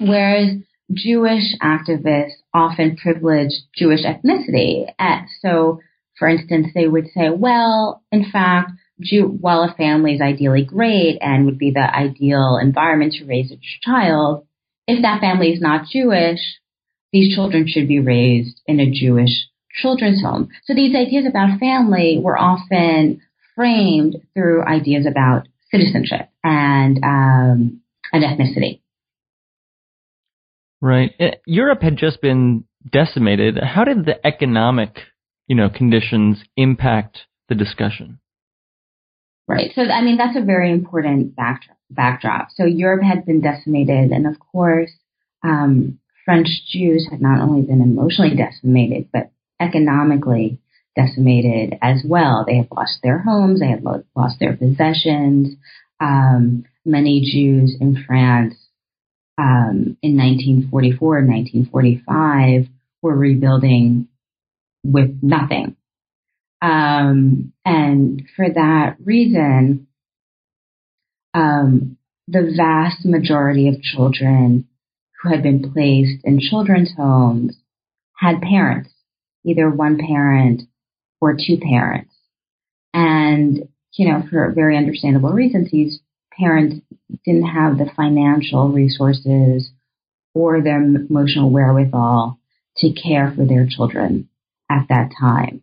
Whereas 0.00 0.56
Jewish 0.92 1.54
activists 1.62 2.40
often 2.54 2.96
privileged 2.96 3.54
Jewish 3.76 4.00
ethnicity. 4.02 4.86
So, 5.40 5.80
for 6.18 6.28
instance, 6.28 6.68
they 6.74 6.88
would 6.88 7.06
say, 7.14 7.30
well, 7.30 8.02
in 8.10 8.30
fact, 8.30 8.72
while 9.40 9.62
a 9.62 9.74
family 9.74 10.14
is 10.14 10.20
ideally 10.20 10.64
great 10.64 11.18
and 11.20 11.46
would 11.46 11.58
be 11.58 11.70
the 11.70 11.94
ideal 11.94 12.58
environment 12.60 13.14
to 13.14 13.24
raise 13.24 13.52
a 13.52 13.60
child, 13.82 14.46
if 14.86 15.02
that 15.02 15.20
family 15.20 15.50
is 15.50 15.60
not 15.60 15.86
Jewish, 15.86 16.40
these 17.12 17.34
children 17.34 17.66
should 17.68 17.88
be 17.88 18.00
raised 18.00 18.60
in 18.66 18.80
a 18.80 18.90
Jewish 18.90 19.48
children's 19.80 20.22
home. 20.22 20.48
So 20.64 20.74
these 20.74 20.94
ideas 20.94 21.26
about 21.28 21.60
family 21.60 22.18
were 22.20 22.38
often 22.38 23.20
framed 23.54 24.16
through 24.34 24.64
ideas 24.64 25.06
about 25.06 25.46
citizenship 25.70 26.28
and 26.42 26.98
um, 27.02 27.80
and 28.12 28.24
ethnicity. 28.24 28.80
Right. 30.80 31.12
Eh, 31.18 31.32
Europe 31.46 31.82
had 31.82 31.96
just 31.96 32.20
been 32.20 32.64
decimated. 32.90 33.58
How 33.58 33.84
did 33.84 34.04
the 34.04 34.24
economic, 34.26 34.96
you 35.48 35.56
know, 35.56 35.68
conditions 35.68 36.38
impact 36.56 37.20
the 37.48 37.54
discussion? 37.54 38.20
Right. 39.48 39.72
So, 39.74 39.82
I 39.82 40.02
mean, 40.02 40.18
that's 40.18 40.36
a 40.36 40.44
very 40.44 40.70
important 40.70 41.34
backdrop. 41.34 41.78
backdrop. 41.90 42.48
So, 42.54 42.64
Europe 42.64 43.02
had 43.02 43.24
been 43.24 43.40
decimated, 43.40 44.10
and 44.10 44.26
of 44.26 44.38
course, 44.38 44.92
um, 45.42 45.98
French 46.24 46.48
Jews 46.68 47.08
had 47.10 47.22
not 47.22 47.40
only 47.40 47.62
been 47.62 47.80
emotionally 47.80 48.36
decimated, 48.36 49.08
but 49.12 49.32
economically 49.58 50.60
decimated 50.94 51.78
as 51.80 52.02
well. 52.04 52.44
They 52.46 52.58
had 52.58 52.68
lost 52.70 52.98
their 53.02 53.18
homes, 53.18 53.60
they 53.60 53.68
had 53.68 53.82
lost 53.82 54.38
their 54.38 54.56
possessions. 54.56 55.56
Um, 56.00 56.64
many 56.84 57.22
Jews 57.22 57.76
in 57.80 58.04
France 58.06 58.54
um, 59.38 59.96
in 60.02 60.16
1944 60.16 61.18
and 61.18 61.28
1945 61.28 62.66
were 63.00 63.16
rebuilding 63.16 64.07
with 64.92 65.18
nothing. 65.22 65.76
Um, 66.60 67.52
and 67.64 68.22
for 68.34 68.46
that 68.48 68.96
reason, 69.04 69.86
um, 71.34 71.98
the 72.26 72.52
vast 72.56 73.04
majority 73.04 73.68
of 73.68 73.82
children 73.82 74.66
who 75.20 75.30
had 75.30 75.42
been 75.42 75.72
placed 75.72 76.24
in 76.24 76.40
children's 76.40 76.92
homes 76.96 77.56
had 78.16 78.40
parents, 78.40 78.90
either 79.44 79.70
one 79.70 79.98
parent 79.98 80.62
or 81.20 81.34
two 81.34 81.58
parents. 81.58 82.14
And, 82.92 83.68
you 83.92 84.08
know, 84.08 84.24
for 84.28 84.52
very 84.52 84.76
understandable 84.76 85.30
reasons, 85.30 85.70
these 85.70 86.00
parents 86.32 86.76
didn't 87.24 87.46
have 87.46 87.78
the 87.78 87.90
financial 87.94 88.70
resources 88.70 89.70
or 90.34 90.60
their 90.60 90.82
emotional 90.82 91.50
wherewithal 91.50 92.38
to 92.78 92.92
care 92.92 93.32
for 93.34 93.44
their 93.44 93.66
children 93.68 94.28
at 94.70 94.86
that 94.88 95.10
time. 95.18 95.62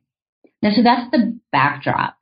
Now, 0.62 0.72
so 0.76 0.82
that's 0.84 1.12
the 1.12 1.40
backdrop 1.52 2.18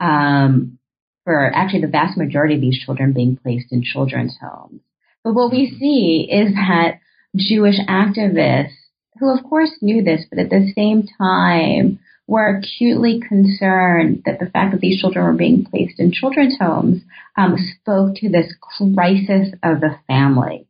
um, 0.00 0.78
for 1.24 1.52
actually 1.52 1.82
the 1.82 1.88
vast 1.88 2.16
majority 2.16 2.54
of 2.54 2.60
these 2.60 2.78
children 2.84 3.12
being 3.12 3.36
placed 3.36 3.72
in 3.72 3.82
children's 3.82 4.36
homes. 4.40 4.80
But 5.24 5.34
what 5.34 5.50
we 5.50 5.76
see 5.78 6.28
is 6.30 6.54
that 6.54 7.00
Jewish 7.36 7.76
activists, 7.88 8.76
who 9.18 9.36
of 9.36 9.44
course 9.44 9.70
knew 9.80 10.02
this, 10.02 10.24
but 10.30 10.38
at 10.38 10.50
the 10.50 10.72
same 10.74 11.06
time 11.18 11.98
were 12.26 12.58
acutely 12.58 13.20
concerned 13.26 14.22
that 14.26 14.38
the 14.38 14.50
fact 14.50 14.72
that 14.72 14.80
these 14.80 15.00
children 15.00 15.24
were 15.24 15.32
being 15.32 15.64
placed 15.64 15.98
in 15.98 16.12
children's 16.12 16.58
homes 16.58 17.02
um, 17.36 17.56
spoke 17.80 18.14
to 18.16 18.28
this 18.28 18.52
crisis 18.94 19.48
of 19.62 19.80
the 19.80 19.98
family 20.06 20.66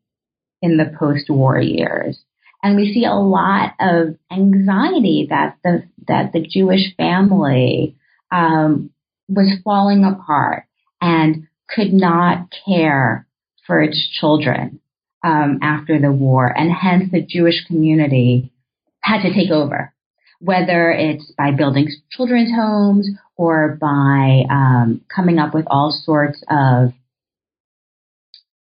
in 0.63 0.77
the 0.77 0.97
post-war 0.99 1.59
years. 1.61 2.19
And 2.63 2.77
we 2.77 2.93
see 2.93 3.05
a 3.05 3.15
lot 3.15 3.75
of 3.81 4.17
anxiety 4.31 5.29
that 5.31 5.59
the 5.63 5.85
that 6.09 6.33
the 6.33 6.47
Jewish 6.47 6.95
family 6.97 7.97
um, 8.33 8.91
was 9.29 9.59
falling 9.63 10.05
apart 10.05 10.65
and 11.01 11.47
could 11.69 11.93
not 11.93 12.53
care 12.67 13.27
for 13.67 13.83
its 13.83 14.09
children 14.19 14.81
um, 15.23 15.59
after 15.63 16.01
the 16.01 16.11
war, 16.11 16.47
and 16.47 16.73
hence 16.73 17.13
the 17.13 17.23
Jewish 17.23 17.65
community 17.67 18.53
had 19.01 19.23
to 19.23 19.33
take 19.33 19.51
over 19.51 19.93
whether 20.41 20.91
it's 20.91 21.33
by 21.37 21.51
building 21.51 21.89
children's 22.11 22.53
homes 22.55 23.09
or 23.37 23.77
by 23.81 24.45
um, 24.51 25.01
coming 25.15 25.39
up 25.39 25.53
with 25.53 25.67
all 25.69 25.91
sorts 26.05 26.43
of 26.49 26.93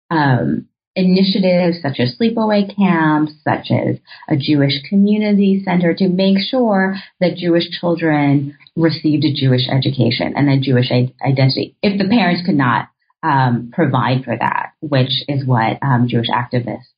um, 0.09 0.67
initiatives 0.97 1.81
such 1.81 1.99
as 1.99 2.17
sleepaway 2.17 2.75
camps, 2.75 3.33
such 3.43 3.69
as 3.71 3.97
a 4.27 4.35
Jewish 4.35 4.73
community 4.89 5.61
center 5.63 5.93
to 5.93 6.09
make 6.09 6.39
sure 6.39 6.95
that 7.19 7.37
Jewish 7.37 7.69
children 7.79 8.57
received 8.75 9.23
a 9.23 9.33
Jewish 9.33 9.69
education 9.69 10.33
and 10.35 10.49
a 10.49 10.59
Jewish 10.59 10.91
identity. 10.91 11.75
If 11.83 11.99
the 11.99 12.09
parents 12.09 12.41
could 12.45 12.55
not 12.55 12.89
um, 13.21 13.71
provide 13.71 14.25
for 14.25 14.35
that, 14.35 14.71
which 14.81 15.11
is 15.27 15.45
what 15.45 15.77
um, 15.81 16.07
Jewish 16.07 16.29
activists 16.29 16.89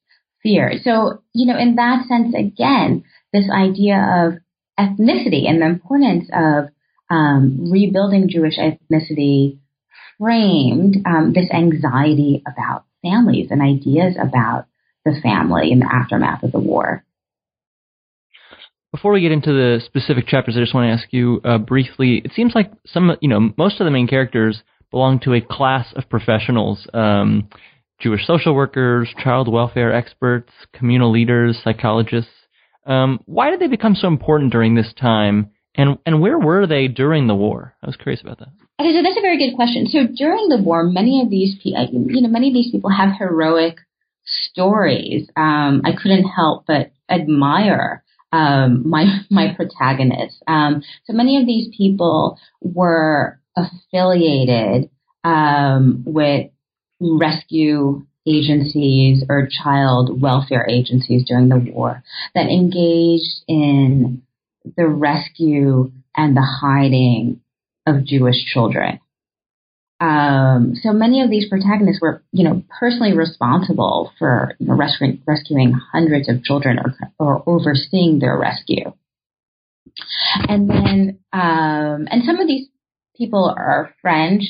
fear. 0.41 0.73
So, 0.83 1.21
you 1.33 1.45
know, 1.45 1.59
in 1.59 1.75
that 1.75 2.07
sense, 2.07 2.33
again, 2.33 3.03
this 3.33 3.49
idea 3.51 3.97
of 3.97 4.39
ethnicity 4.79 5.49
and 5.49 5.61
the 5.61 5.65
importance 5.65 6.29
of 6.33 6.69
um, 7.09 7.69
rebuilding 7.69 8.29
Jewish 8.29 8.57
ethnicity 8.57 9.59
framed 10.17 10.97
um, 11.05 11.33
this 11.33 11.49
anxiety 11.51 12.43
about 12.47 12.85
families 13.01 13.47
and 13.49 13.61
ideas 13.61 14.15
about 14.21 14.65
the 15.05 15.19
family 15.21 15.71
in 15.71 15.79
the 15.79 15.89
aftermath 15.91 16.43
of 16.43 16.51
the 16.51 16.59
war. 16.59 17.03
Before 18.91 19.11
we 19.11 19.21
get 19.21 19.31
into 19.31 19.51
the 19.51 19.81
specific 19.85 20.25
chapters, 20.25 20.55
I 20.57 20.61
just 20.61 20.73
want 20.73 20.87
to 20.87 21.01
ask 21.01 21.13
you 21.13 21.41
uh, 21.45 21.59
briefly. 21.59 22.21
It 22.25 22.31
seems 22.35 22.55
like 22.55 22.71
some, 22.87 23.15
you 23.21 23.29
know, 23.29 23.51
most 23.55 23.79
of 23.79 23.85
the 23.85 23.91
main 23.91 24.07
characters 24.07 24.63
belong 24.89 25.19
to 25.19 25.33
a 25.33 25.41
class 25.41 25.93
of 25.95 26.09
professionals: 26.09 26.87
um, 26.93 27.49
Jewish 27.99 28.25
social 28.25 28.55
workers, 28.55 29.07
child 29.23 29.47
welfare 29.47 29.93
experts, 29.93 30.51
communal 30.73 31.11
leaders, 31.11 31.59
psychologists. 31.63 32.31
Um, 32.85 33.19
why 33.25 33.51
did 33.51 33.59
they 33.59 33.67
become 33.67 33.93
so 33.93 34.07
important 34.07 34.51
during 34.51 34.73
this 34.73 34.91
time, 34.99 35.51
and 35.75 35.97
and 36.05 36.21
where 36.21 36.39
were 36.39 36.67
they 36.67 36.87
during 36.87 37.27
the 37.27 37.35
war? 37.35 37.75
I 37.83 37.87
was 37.87 37.95
curious 37.95 38.21
about 38.21 38.39
that. 38.39 38.49
Okay, 38.79 38.93
so 38.93 39.03
that's 39.03 39.17
a 39.17 39.21
very 39.21 39.37
good 39.37 39.55
question. 39.55 39.87
So 39.87 40.07
during 40.07 40.49
the 40.49 40.61
war, 40.61 40.83
many 40.83 41.21
of 41.21 41.29
these 41.29 41.55
people, 41.61 41.87
you 41.91 42.21
know, 42.21 42.29
many 42.29 42.47
of 42.47 42.53
these 42.53 42.71
people 42.71 42.89
have 42.89 43.17
heroic 43.17 43.77
stories. 44.23 45.29
Um, 45.35 45.81
I 45.85 45.91
couldn't 45.91 46.25
help 46.25 46.65
but 46.67 46.91
admire 47.09 48.03
um, 48.31 48.87
my 48.87 49.21
my 49.29 49.53
protagonists. 49.55 50.41
Um, 50.47 50.81
so 51.05 51.13
many 51.13 51.37
of 51.39 51.45
these 51.45 51.73
people 51.75 52.39
were 52.61 53.39
affiliated 53.55 54.89
um, 55.23 56.03
with 56.05 56.47
rescue 56.99 58.05
agencies 58.27 59.23
or 59.29 59.47
child 59.63 60.21
welfare 60.21 60.67
agencies 60.69 61.25
during 61.25 61.49
the 61.49 61.57
war 61.57 62.03
that 62.35 62.47
engaged 62.47 63.43
in 63.47 64.21
the 64.75 64.87
rescue 64.87 65.91
and 66.15 66.35
the 66.35 66.59
hiding 66.61 67.41
of 67.85 68.05
Jewish 68.05 68.45
children. 68.45 68.99
Um, 70.01 70.75
so 70.81 70.93
many 70.93 71.21
of 71.21 71.29
these 71.29 71.49
protagonists 71.49 72.01
were, 72.01 72.23
you 72.31 72.45
know, 72.45 72.63
personally 72.79 73.13
responsible 73.13 74.11
for 74.17 74.53
you 74.59 74.67
know, 74.67 74.75
rescuing, 74.75 75.21
rescuing 75.27 75.73
hundreds 75.73 76.29
of 76.29 76.43
children 76.43 76.79
or, 76.79 76.95
or 77.19 77.43
overseeing 77.45 78.19
their 78.19 78.37
rescue. 78.37 78.93
And 80.47 80.69
then, 80.69 81.19
um, 81.33 82.07
and 82.09 82.23
some 82.23 82.39
of 82.39 82.47
these 82.47 82.69
people 83.17 83.53
are 83.57 83.93
French 84.01 84.43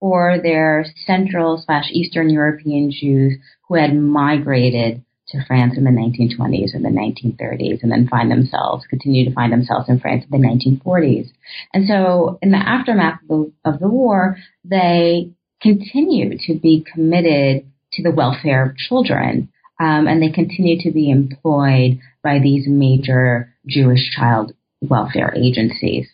or 0.00 0.38
they're 0.42 0.86
Central 1.06 1.62
slash 1.64 1.90
Eastern 1.92 2.30
European 2.30 2.90
Jews 2.90 3.34
who 3.68 3.74
had 3.74 3.94
migrated 3.94 5.04
to 5.30 5.44
France 5.46 5.74
in 5.76 5.84
the 5.84 5.90
1920s 5.90 6.74
and 6.74 6.84
the 6.84 6.88
1930s 6.88 7.82
and 7.82 7.92
then 7.92 8.08
find 8.08 8.30
themselves, 8.30 8.86
continue 8.88 9.28
to 9.28 9.34
find 9.34 9.52
themselves 9.52 9.88
in 9.88 10.00
France 10.00 10.24
in 10.30 10.40
the 10.40 10.46
1940s. 10.46 11.28
And 11.74 11.86
so 11.86 12.38
in 12.40 12.50
the 12.50 12.56
aftermath 12.56 13.20
of 13.22 13.28
the, 13.28 13.52
of 13.64 13.80
the 13.80 13.88
war, 13.88 14.36
they 14.64 15.30
continue 15.60 16.38
to 16.46 16.54
be 16.58 16.84
committed 16.92 17.70
to 17.92 18.02
the 18.02 18.10
welfare 18.10 18.64
of 18.64 18.76
children. 18.76 19.50
Um, 19.80 20.08
and 20.08 20.20
they 20.20 20.30
continue 20.30 20.80
to 20.82 20.90
be 20.90 21.10
employed 21.10 22.00
by 22.22 22.40
these 22.42 22.66
major 22.66 23.54
Jewish 23.66 24.10
child 24.16 24.52
welfare 24.80 25.32
agencies. 25.36 26.08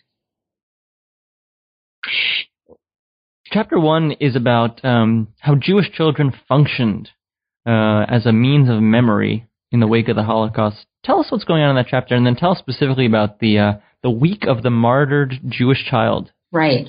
Chapter 3.51 3.79
one 3.79 4.11
is 4.19 4.35
about 4.35 4.83
um, 4.83 5.29
how 5.39 5.55
Jewish 5.55 5.91
children 5.91 6.33
functioned 6.47 7.09
uh, 7.65 8.05
as 8.07 8.25
a 8.25 8.31
means 8.31 8.69
of 8.69 8.81
memory 8.81 9.47
in 9.71 9.79
the 9.79 9.87
wake 9.87 10.07
of 10.07 10.15
the 10.15 10.23
Holocaust. 10.23 10.85
Tell 11.03 11.19
us 11.19 11.27
what's 11.29 11.43
going 11.43 11.61
on 11.63 11.71
in 11.71 11.75
that 11.75 11.89
chapter, 11.89 12.15
and 12.15 12.25
then 12.25 12.35
tell 12.35 12.51
us 12.51 12.59
specifically 12.59 13.05
about 13.05 13.39
the 13.39 13.59
uh, 13.59 13.73
the 14.03 14.09
week 14.09 14.45
of 14.47 14.63
the 14.63 14.69
martyred 14.69 15.39
Jewish 15.47 15.85
child. 15.89 16.31
Right. 16.51 16.87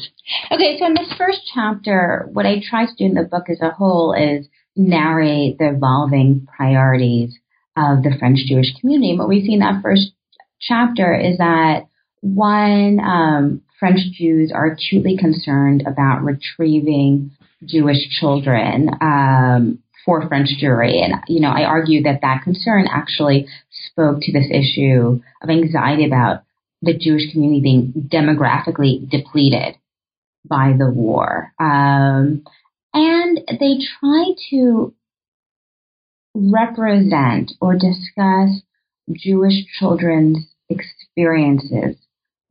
Okay. 0.53 0.79
So 0.79 0.87
in 0.87 0.95
this 0.95 1.13
first 1.19 1.41
chapter, 1.53 2.29
what 2.33 2.47
I 2.47 2.63
try 2.69 2.87
to 2.87 2.93
do 2.97 3.05
in 3.05 3.15
the 3.15 3.25
book 3.25 3.51
as 3.51 3.61
a 3.61 3.71
whole 3.71 4.13
is 4.13 4.47
narrate 4.77 5.59
the 5.59 5.71
evolving 5.71 6.47
priorities 6.57 7.37
of 7.77 8.03
the 8.03 8.15
French 8.19 8.41
Jewish 8.47 8.73
community. 8.81 9.11
And 9.11 9.19
what 9.19 9.29
we 9.29 9.45
see 9.45 9.55
in 9.55 9.61
that 9.61 9.83
first 9.83 10.13
chapter 10.61 11.15
is 11.19 11.39
that 11.39 11.87
one, 12.21 13.01
um, 13.01 13.63
French 13.79 14.01
Jews 14.13 14.53
are 14.55 14.67
acutely 14.67 15.17
concerned 15.17 15.85
about 15.87 16.23
retrieving 16.23 17.33
Jewish 17.65 18.09
children 18.21 18.91
um, 19.01 19.79
for 20.07 20.27
French 20.29 20.49
Jewry. 20.63 21.05
And, 21.05 21.15
you 21.29 21.41
know, 21.41 21.51
I 21.51 21.65
argue 21.65 22.05
that 22.05 22.21
that 22.23 22.45
concern 22.45 22.87
actually 22.89 23.49
spoke 23.91 24.21
to 24.23 24.33
this 24.33 24.47
issue 24.51 25.21
of 25.43 25.51
anxiety 25.51 26.07
about 26.07 26.45
the 26.81 26.97
Jewish 26.97 27.33
community 27.33 27.61
being 27.61 27.93
demographically 28.09 29.09
depleted 29.11 29.75
by 30.49 30.75
the 30.79 30.89
war. 30.89 31.53
Um, 31.59 32.45
and 32.95 33.41
they 33.61 33.79
try 34.01 34.27
to 34.51 34.95
represent 36.35 37.53
or 37.61 37.75
discuss 37.75 38.63
Jewish 39.13 39.65
children's 39.79 40.39
experiences 40.69 41.97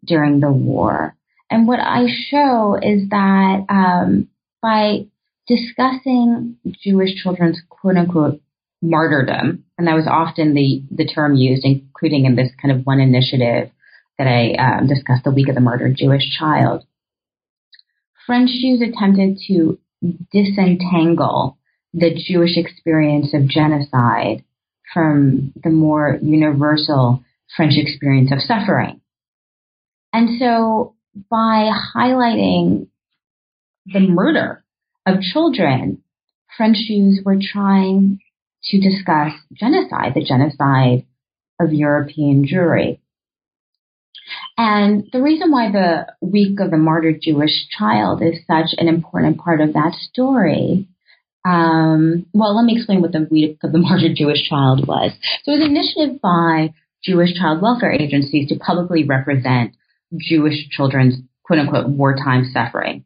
during 0.05 0.39
the 0.39 0.51
war. 0.51 1.15
And 1.49 1.67
what 1.67 1.79
I 1.79 2.07
show 2.29 2.77
is 2.81 3.09
that 3.09 3.65
um, 3.69 4.27
by 4.61 5.05
discussing 5.47 6.57
Jewish 6.83 7.15
children's 7.21 7.61
quote 7.69 7.97
unquote 7.97 8.41
martyrdom, 8.81 9.63
and 9.77 9.87
that 9.87 9.95
was 9.95 10.07
often 10.07 10.53
the, 10.53 10.83
the 10.91 11.05
term 11.05 11.35
used, 11.35 11.65
including 11.65 12.25
in 12.25 12.35
this 12.35 12.49
kind 12.61 12.77
of 12.77 12.85
one 12.85 12.99
initiative 12.99 13.71
that 14.17 14.27
I 14.27 14.53
um, 14.53 14.87
discussed, 14.87 15.23
the 15.23 15.31
Week 15.31 15.49
of 15.49 15.55
the 15.55 15.61
Martyred 15.61 15.97
Jewish 15.97 16.37
Child. 16.37 16.85
French 18.25 18.49
Jews 18.49 18.81
attempted 18.81 19.37
to 19.47 19.79
disentangle 20.31 21.57
the 21.93 22.11
Jewish 22.15 22.57
experience 22.57 23.33
of 23.33 23.47
genocide 23.47 24.43
from 24.93 25.53
the 25.63 25.69
more 25.69 26.17
universal 26.21 27.23
French 27.55 27.73
experience 27.75 28.31
of 28.31 28.39
suffering. 28.41 29.01
And 30.11 30.39
so 30.39 30.95
by 31.29 31.69
highlighting 31.95 32.87
the 33.85 33.99
murder 33.99 34.64
of 35.05 35.21
children, 35.21 36.03
French 36.57 36.77
Jews 36.87 37.21
were 37.23 37.37
trying 37.39 38.19
to 38.65 38.79
discuss 38.79 39.33
genocide, 39.53 40.13
the 40.15 40.23
genocide 40.23 41.05
of 41.59 41.73
European 41.73 42.45
Jewry. 42.45 42.99
And 44.57 45.07
the 45.11 45.21
reason 45.21 45.51
why 45.51 45.71
the 45.71 46.07
Week 46.21 46.59
of 46.59 46.71
the 46.71 46.77
Martyred 46.77 47.19
Jewish 47.21 47.67
Child 47.77 48.23
is 48.23 48.39
such 48.47 48.73
an 48.77 48.87
important 48.87 49.37
part 49.37 49.61
of 49.61 49.73
that 49.73 49.93
story, 49.93 50.87
um, 51.45 52.25
well, 52.33 52.55
let 52.55 52.65
me 52.65 52.75
explain 52.75 53.01
what 53.01 53.11
the 53.11 53.27
Week 53.29 53.59
of 53.63 53.71
the 53.71 53.77
Martyred 53.77 54.15
Jewish 54.15 54.49
Child 54.49 54.87
was. 54.87 55.11
So 55.43 55.51
it 55.51 55.59
was 55.59 55.65
an 55.65 55.75
initiative 55.75 56.21
by 56.21 56.73
Jewish 57.03 57.35
child 57.35 57.61
welfare 57.61 57.91
agencies 57.91 58.49
to 58.49 58.57
publicly 58.57 59.03
represent 59.03 59.75
Jewish 60.17 60.69
children's 60.69 61.17
quote 61.43 61.59
unquote 61.59 61.89
wartime 61.89 62.49
suffering. 62.51 63.05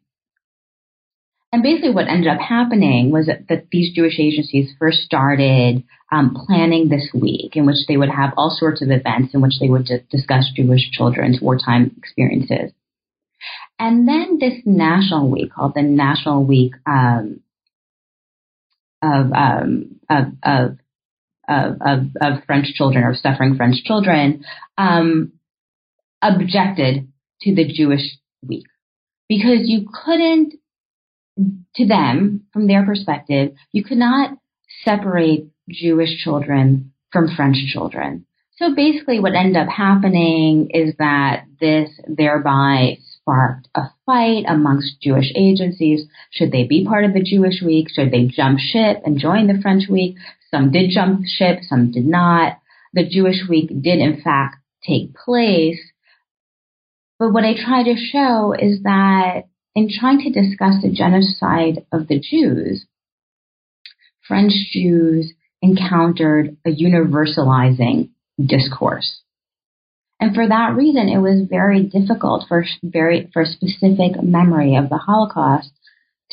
And 1.52 1.62
basically, 1.64 1.90
what 1.90 2.06
ended 2.06 2.28
up 2.28 2.40
happening 2.40 3.10
was 3.10 3.26
that, 3.26 3.48
that 3.48 3.66
these 3.72 3.92
Jewish 3.92 4.20
agencies 4.20 4.72
first 4.78 4.98
started 4.98 5.82
um, 6.12 6.36
planning 6.46 6.88
this 6.88 7.08
week, 7.12 7.56
in 7.56 7.66
which 7.66 7.86
they 7.88 7.96
would 7.96 8.08
have 8.08 8.34
all 8.36 8.54
sorts 8.56 8.82
of 8.82 8.90
events 8.90 9.34
in 9.34 9.40
which 9.40 9.54
they 9.60 9.68
would 9.68 9.86
d- 9.86 9.98
discuss 10.10 10.50
Jewish 10.54 10.90
children's 10.92 11.40
wartime 11.40 11.92
experiences. 11.98 12.72
And 13.80 14.06
then 14.06 14.38
this 14.38 14.60
national 14.64 15.28
week, 15.28 15.52
called 15.52 15.72
the 15.74 15.82
National 15.82 16.44
Week 16.44 16.74
um, 16.86 17.40
of, 19.02 19.32
um, 19.32 20.00
of, 20.08 20.26
of, 20.42 20.78
of, 21.48 21.98
of, 22.20 22.44
French 22.44 22.74
children 22.74 23.02
or 23.02 23.14
suffering 23.14 23.56
French 23.56 23.82
children, 23.84 24.44
um, 24.78 25.32
objected 26.22 27.08
to 27.42 27.54
the 27.54 27.66
Jewish 27.72 28.18
week 28.46 28.66
because 29.28 29.60
you 29.62 29.88
couldn't 30.04 30.59
to 31.36 31.86
them, 31.86 32.42
from 32.52 32.66
their 32.66 32.84
perspective, 32.84 33.52
you 33.72 33.84
could 33.84 33.98
not 33.98 34.36
separate 34.84 35.46
Jewish 35.68 36.22
children 36.22 36.92
from 37.12 37.34
French 37.34 37.56
children. 37.72 38.26
So 38.56 38.74
basically 38.74 39.20
what 39.20 39.34
ended 39.34 39.56
up 39.56 39.68
happening 39.68 40.70
is 40.74 40.94
that 40.98 41.46
this 41.60 41.88
thereby 42.06 42.98
sparked 43.00 43.68
a 43.74 43.84
fight 44.04 44.44
amongst 44.46 45.00
Jewish 45.00 45.32
agencies. 45.34 46.06
Should 46.30 46.52
they 46.52 46.64
be 46.64 46.84
part 46.84 47.04
of 47.04 47.14
the 47.14 47.22
Jewish 47.22 47.62
week? 47.64 47.88
Should 47.90 48.10
they 48.10 48.26
jump 48.26 48.58
ship 48.58 48.98
and 49.04 49.18
join 49.18 49.46
the 49.46 49.60
French 49.62 49.84
week? 49.88 50.16
Some 50.50 50.72
did 50.72 50.90
jump 50.90 51.22
ship, 51.26 51.60
some 51.62 51.90
did 51.90 52.06
not. 52.06 52.58
The 52.92 53.08
Jewish 53.08 53.48
week 53.48 53.68
did 53.68 53.98
in 53.98 54.20
fact 54.22 54.56
take 54.86 55.14
place. 55.14 55.80
But 57.18 57.32
what 57.32 57.44
I 57.44 57.54
try 57.54 57.82
to 57.84 57.96
show 57.96 58.54
is 58.58 58.82
that 58.82 59.44
in 59.74 59.88
trying 59.88 60.18
to 60.20 60.30
discuss 60.30 60.82
the 60.82 60.92
genocide 60.92 61.86
of 61.92 62.08
the 62.08 62.18
Jews, 62.18 62.86
French 64.26 64.52
Jews 64.72 65.32
encountered 65.62 66.56
a 66.64 66.70
universalizing 66.70 68.10
discourse. 68.44 69.22
And 70.20 70.34
for 70.34 70.46
that 70.46 70.74
reason, 70.76 71.08
it 71.08 71.18
was 71.18 71.48
very 71.48 71.82
difficult 71.82 72.44
for 72.46 72.64
very 72.82 73.30
for 73.32 73.44
specific 73.44 74.22
memory 74.22 74.76
of 74.76 74.90
the 74.90 74.98
Holocaust 74.98 75.70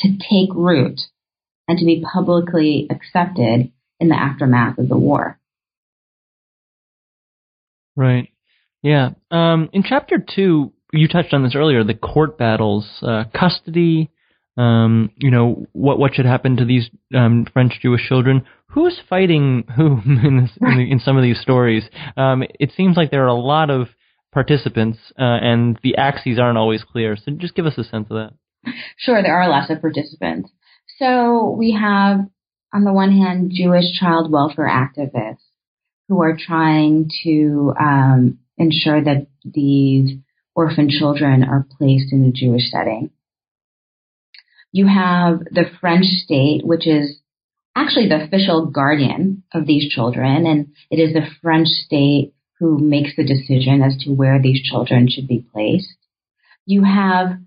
to 0.00 0.10
take 0.18 0.54
root 0.54 1.00
and 1.66 1.78
to 1.78 1.84
be 1.84 2.04
publicly 2.12 2.86
accepted 2.90 3.72
in 4.00 4.08
the 4.08 4.14
aftermath 4.14 4.78
of 4.78 4.88
the 4.88 4.96
war. 4.96 5.38
Right. 7.96 8.28
Yeah. 8.82 9.10
Um, 9.30 9.70
in 9.72 9.82
chapter 9.82 10.18
two, 10.18 10.72
you 10.92 11.08
touched 11.08 11.34
on 11.34 11.42
this 11.42 11.54
earlier, 11.54 11.84
the 11.84 11.94
court 11.94 12.38
battles, 12.38 12.86
uh, 13.02 13.24
custody, 13.38 14.10
um, 14.56 15.10
you 15.16 15.30
know, 15.30 15.66
what, 15.72 15.98
what 15.98 16.14
should 16.14 16.26
happen 16.26 16.56
to 16.56 16.64
these, 16.64 16.90
um, 17.14 17.46
French 17.52 17.78
Jewish 17.80 18.08
children. 18.08 18.44
Who's 18.70 19.00
fighting 19.08 19.64
who 19.76 20.00
in, 20.04 20.42
this, 20.42 20.50
in, 20.60 20.76
the, 20.78 20.90
in, 20.90 20.98
some 20.98 21.16
of 21.16 21.22
these 21.22 21.40
stories? 21.40 21.84
Um, 22.16 22.42
it 22.58 22.72
seems 22.76 22.96
like 22.96 23.10
there 23.10 23.24
are 23.24 23.28
a 23.28 23.34
lot 23.34 23.70
of 23.70 23.88
participants, 24.32 24.98
uh, 25.18 25.22
and 25.22 25.78
the 25.82 25.96
axes 25.96 26.38
aren't 26.38 26.58
always 26.58 26.82
clear. 26.82 27.16
So 27.16 27.32
just 27.32 27.54
give 27.54 27.66
us 27.66 27.78
a 27.78 27.84
sense 27.84 28.08
of 28.10 28.16
that. 28.16 28.72
Sure, 28.96 29.22
there 29.22 29.40
are 29.40 29.48
lots 29.48 29.70
of 29.70 29.80
participants. 29.80 30.50
So 30.98 31.54
we 31.56 31.72
have, 31.72 32.20
on 32.74 32.84
the 32.84 32.92
one 32.92 33.12
hand, 33.12 33.52
Jewish 33.54 33.98
child 33.98 34.30
welfare 34.30 34.68
activists 34.68 35.38
who 36.08 36.20
are 36.22 36.36
trying 36.36 37.10
to 37.22 37.72
um, 37.78 38.38
ensure 38.56 39.02
that 39.02 39.28
these 39.44 40.16
orphan 40.58 40.90
children 40.90 41.44
are 41.44 41.68
placed 41.78 42.12
in 42.12 42.24
a 42.24 42.32
Jewish 42.32 42.68
setting. 42.68 43.10
You 44.72 44.88
have 44.88 45.38
the 45.52 45.70
French 45.80 46.06
state, 46.06 46.66
which 46.66 46.84
is 46.84 47.20
actually 47.76 48.08
the 48.08 48.24
official 48.24 48.66
guardian 48.66 49.44
of 49.54 49.68
these 49.68 49.88
children, 49.88 50.46
and 50.46 50.66
it 50.90 50.96
is 50.96 51.12
the 51.14 51.28
French 51.40 51.68
state 51.68 52.34
who 52.58 52.76
makes 52.76 53.14
the 53.16 53.24
decision 53.24 53.82
as 53.82 53.96
to 53.98 54.10
where 54.10 54.42
these 54.42 54.60
children 54.60 55.08
should 55.08 55.28
be 55.28 55.46
placed. 55.52 55.94
You 56.66 56.82
have 56.82 57.38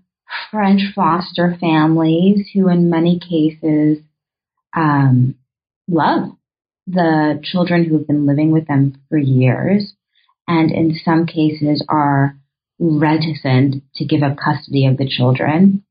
French 0.50 0.80
foster 0.94 1.54
families 1.60 2.48
who, 2.54 2.70
in 2.70 2.88
many 2.88 3.18
cases, 3.18 3.98
um, 4.74 5.34
love 5.86 6.30
the 6.86 7.40
children 7.44 7.84
who 7.84 7.98
have 7.98 8.06
been 8.06 8.24
living 8.24 8.52
with 8.52 8.66
them 8.68 9.02
for 9.10 9.18
years, 9.18 9.92
and 10.48 10.72
in 10.72 10.98
some 11.04 11.26
cases 11.26 11.84
are 11.90 12.38
reticent 12.78 13.82
to 13.94 14.04
give 14.04 14.22
up 14.22 14.36
custody 14.36 14.86
of 14.86 14.96
the 14.96 15.08
children. 15.08 15.84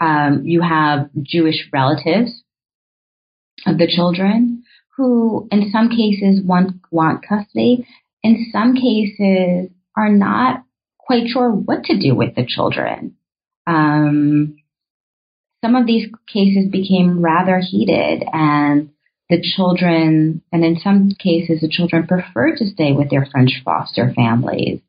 Um, 0.00 0.42
you 0.44 0.60
have 0.62 1.10
Jewish 1.22 1.68
relatives 1.72 2.42
of 3.66 3.78
the 3.78 3.86
children 3.86 4.64
who, 4.96 5.48
in 5.50 5.70
some 5.70 5.88
cases, 5.88 6.40
want, 6.44 6.72
want 6.90 7.26
custody. 7.26 7.86
In 8.22 8.46
some 8.52 8.74
cases, 8.74 9.70
are 9.96 10.10
not 10.10 10.64
quite 10.98 11.28
sure 11.28 11.50
what 11.50 11.84
to 11.84 11.98
do 11.98 12.14
with 12.14 12.34
the 12.34 12.46
children. 12.46 13.16
Um, 13.66 14.56
some 15.64 15.76
of 15.76 15.86
these 15.86 16.08
cases 16.26 16.70
became 16.70 17.22
rather 17.22 17.58
heated, 17.58 18.24
and 18.32 18.90
the 19.30 19.40
children, 19.40 20.42
and 20.52 20.64
in 20.64 20.78
some 20.78 21.10
cases, 21.18 21.60
the 21.60 21.68
children 21.68 22.06
preferred 22.06 22.58
to 22.58 22.66
stay 22.66 22.92
with 22.92 23.10
their 23.10 23.26
French 23.30 23.62
foster 23.64 24.12
families. 24.14 24.80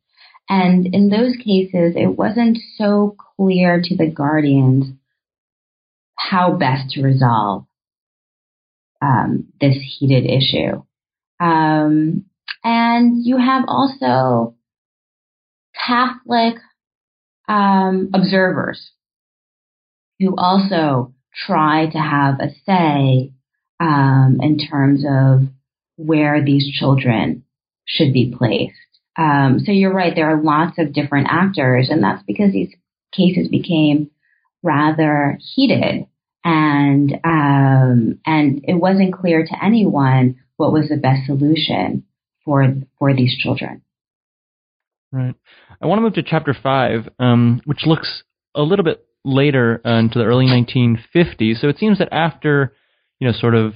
And 0.48 0.86
in 0.94 1.10
those 1.10 1.36
cases, 1.38 1.96
it 1.96 2.16
wasn't 2.16 2.60
so 2.78 3.16
clear 3.36 3.82
to 3.84 3.96
the 3.96 4.08
guardians 4.08 4.86
how 6.16 6.54
best 6.54 6.92
to 6.92 7.02
resolve 7.02 7.66
um, 9.02 9.48
this 9.60 9.76
heated 9.98 10.26
issue. 10.26 10.84
Um, 11.40 12.26
and 12.64 13.26
you 13.26 13.38
have 13.38 13.66
also 13.68 14.56
Catholic 15.76 16.56
um, 17.48 18.10
observers 18.14 18.92
who 20.20 20.36
also 20.38 21.14
try 21.46 21.88
to 21.88 21.98
have 21.98 22.40
a 22.40 22.50
say 22.66 23.34
um, 23.80 24.40
in 24.42 24.58
terms 24.58 25.04
of 25.08 25.48
where 25.98 26.44
these 26.44 26.72
children 26.72 27.44
should 27.86 28.14
be 28.14 28.34
placed. 28.36 28.76
Um, 29.18 29.60
so 29.66 29.72
you're 29.72 29.94
right, 29.94 30.14
there 30.14 30.30
are 30.30 30.42
lots 30.42 30.78
of 30.78 30.94
different 30.94 31.28
actors, 31.30 31.90
and 31.90 32.04
that's 32.04 32.24
because 32.24 32.52
these 32.52 32.74
cases 33.14 33.48
became 33.48 34.12
rather 34.62 35.38
heated, 35.56 36.08
and 36.44 37.14
um, 37.24 38.20
and 38.26 38.62
it 38.64 38.76
wasn't 38.76 39.14
clear 39.14 39.46
to 39.46 39.64
anyone 39.64 40.38
what 40.58 40.74
was 40.74 40.90
the 40.90 40.98
best 40.98 41.26
solution 41.26 42.04
for 42.44 42.74
for 43.00 43.14
these 43.14 43.38
children. 43.38 43.82
Right. 45.12 45.36
I 45.82 45.88
want 45.88 46.00
to 46.00 46.02
move 46.02 46.14
to 46.16 46.24
chapter 46.24 46.54
five, 46.54 47.08
um, 47.20 47.62
which 47.66 47.86
looks 47.86 48.24
a 48.54 48.62
little 48.62 48.84
bit 48.84 49.06
later 49.24 49.82
uh, 49.86 50.00
into 50.00 50.20
the 50.20 50.26
early 50.26 50.46
1950s. 50.46 51.60
So 51.62 51.70
it 51.70 51.78
seems 51.78 52.00
that 52.00 52.10
after 52.12 52.74
you 53.20 53.28
know, 53.28 53.34
sort 53.34 53.56
of 53.56 53.74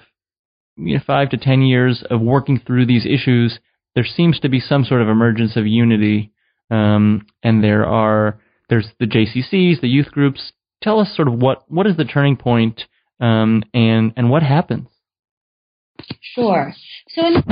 you 0.76 0.96
know, 0.96 1.04
five 1.06 1.30
to 1.30 1.38
ten 1.38 1.62
years 1.62 2.04
of 2.10 2.22
working 2.22 2.60
through 2.66 2.86
these 2.86 3.06
issues, 3.06 3.60
there 3.96 4.06
seems 4.06 4.40
to 4.40 4.50
be 4.50 4.60
some 4.60 4.84
sort 4.84 5.02
of 5.02 5.10
emergence 5.10 5.56
of 5.56 5.66
unity. 5.68 6.32
Um, 6.72 7.26
and 7.44 7.64
there 7.64 7.86
are 7.86 8.40
there's 8.70 8.88
the 9.00 9.08
JCCs, 9.08 9.82
the 9.82 9.88
youth 9.88 10.12
groups. 10.12 10.54
Tell 10.82 11.00
us 11.00 11.16
sort 11.16 11.28
of 11.28 11.36
what 11.36 11.64
what 11.68 11.88
is 11.88 11.98
the 11.98 12.06
turning 12.06 12.38
point, 12.38 12.84
um, 13.20 13.64
and 13.74 14.14
and 14.16 14.30
what 14.30 14.44
happens. 14.44 14.88
Sure. 16.22 16.74
So 17.10 17.26
in 17.26 17.44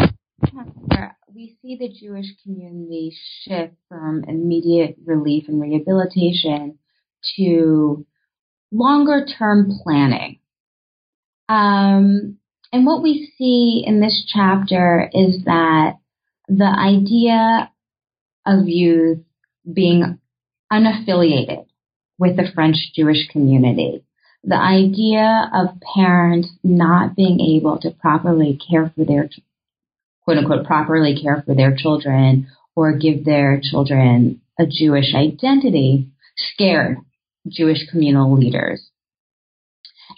chapter, 0.46 1.18
we 1.34 1.58
see 1.62 1.78
the 1.78 1.90
Jewish 1.90 2.28
community 2.44 3.16
shift 3.42 3.74
from 3.90 4.24
immediate 4.28 4.96
relief 5.06 5.46
and 5.48 5.60
rehabilitation 5.60 6.78
to 7.36 8.06
longer 8.72 9.26
term 9.26 9.72
planning. 9.84 10.40
Um, 11.50 12.38
and 12.72 12.86
what 12.86 13.02
we 13.02 13.32
see 13.38 13.84
in 13.86 14.02
this 14.02 14.30
chapter 14.34 15.10
is 15.14 15.44
that 15.46 15.94
the 16.48 16.66
idea 16.66 17.72
of 18.46 18.68
youth 18.68 19.20
being 19.72 20.20
unaffiliated 20.72 21.66
with 22.18 22.38
the 22.38 22.50
French 22.54 22.78
Jewish 22.96 23.28
community, 23.30 24.04
the 24.44 24.56
idea 24.56 25.50
of 25.54 25.82
parents 25.96 26.50
not 26.64 27.16
being 27.16 27.40
able 27.40 27.80
to 27.80 27.92
properly 27.92 28.58
care 28.70 28.92
for 28.96 29.04
their 29.06 29.30
quote 30.24 30.38
unquote 30.38 30.66
properly 30.66 31.20
care 31.22 31.44
for 31.46 31.54
their 31.54 31.76
children 31.76 32.48
or 32.76 32.98
give 32.98 33.26
their 33.26 33.60
children 33.62 34.42
a 34.60 34.66
Jewish 34.66 35.14
identity 35.16 36.10
scared 36.36 36.98
Jewish 37.48 37.90
communal 37.90 38.38
leaders. 38.38 38.90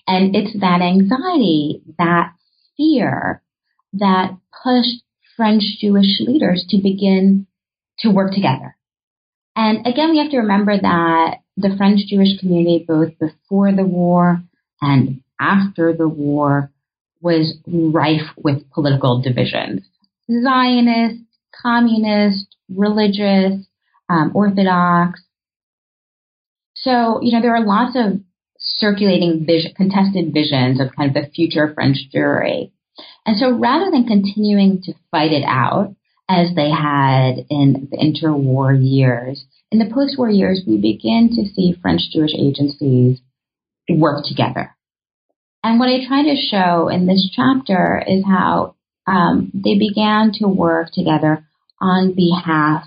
And 0.07 0.35
it's 0.35 0.59
that 0.59 0.81
anxiety, 0.81 1.81
that 1.97 2.33
fear 2.77 3.41
that 3.93 4.37
pushed 4.63 5.03
French 5.39 5.63
Jewish 5.79 6.19
leaders 6.19 6.65
to 6.67 6.81
begin 6.83 7.47
to 7.99 8.09
work 8.11 8.33
together. 8.33 8.75
And 9.55 9.87
again, 9.87 10.11
we 10.11 10.17
have 10.17 10.31
to 10.31 10.39
remember 10.39 10.77
that 10.77 11.37
the 11.55 11.75
French 11.77 12.01
Jewish 12.07 12.37
community, 12.41 12.83
both 12.85 13.17
before 13.17 13.71
the 13.71 13.85
war 13.85 14.43
and 14.81 15.21
after 15.39 15.93
the 15.93 16.09
war, 16.09 16.71
was 17.21 17.57
rife 17.65 18.27
with 18.35 18.69
political 18.71 19.21
divisions. 19.21 19.81
Zionist, 20.29 21.23
communist, 21.61 22.57
religious, 22.69 23.65
um, 24.09 24.31
Orthodox. 24.33 25.21
So, 26.75 27.19
you 27.21 27.31
know, 27.31 27.41
there 27.41 27.55
are 27.55 27.65
lots 27.65 27.95
of 27.95 28.19
circulating 28.57 29.45
vision, 29.45 29.71
contested 29.73 30.33
visions 30.33 30.81
of 30.81 30.93
kind 30.97 31.15
of 31.15 31.23
the 31.23 31.29
future 31.31 31.71
French 31.73 31.97
Jewry. 32.13 32.71
And 33.25 33.37
so 33.37 33.51
rather 33.51 33.91
than 33.91 34.07
continuing 34.07 34.81
to 34.83 34.93
fight 35.11 35.31
it 35.31 35.43
out 35.45 35.95
as 36.29 36.53
they 36.55 36.69
had 36.69 37.45
in 37.49 37.89
the 37.91 37.97
interwar 37.97 38.77
years, 38.79 39.43
in 39.71 39.79
the 39.79 39.93
post-war 39.93 40.29
years, 40.29 40.63
we 40.67 40.77
begin 40.77 41.29
to 41.35 41.53
see 41.53 41.77
French 41.81 42.01
Jewish 42.11 42.33
agencies 42.33 43.19
work 43.89 44.25
together. 44.25 44.75
And 45.63 45.79
what 45.79 45.89
I 45.89 46.07
try 46.07 46.23
to 46.23 46.35
show 46.35 46.87
in 46.87 47.05
this 47.05 47.29
chapter 47.35 48.01
is 48.07 48.23
how 48.25 48.75
um, 49.05 49.51
they 49.53 49.77
began 49.77 50.31
to 50.35 50.47
work 50.47 50.91
together 50.93 51.45
on 51.81 52.13
behalf 52.13 52.85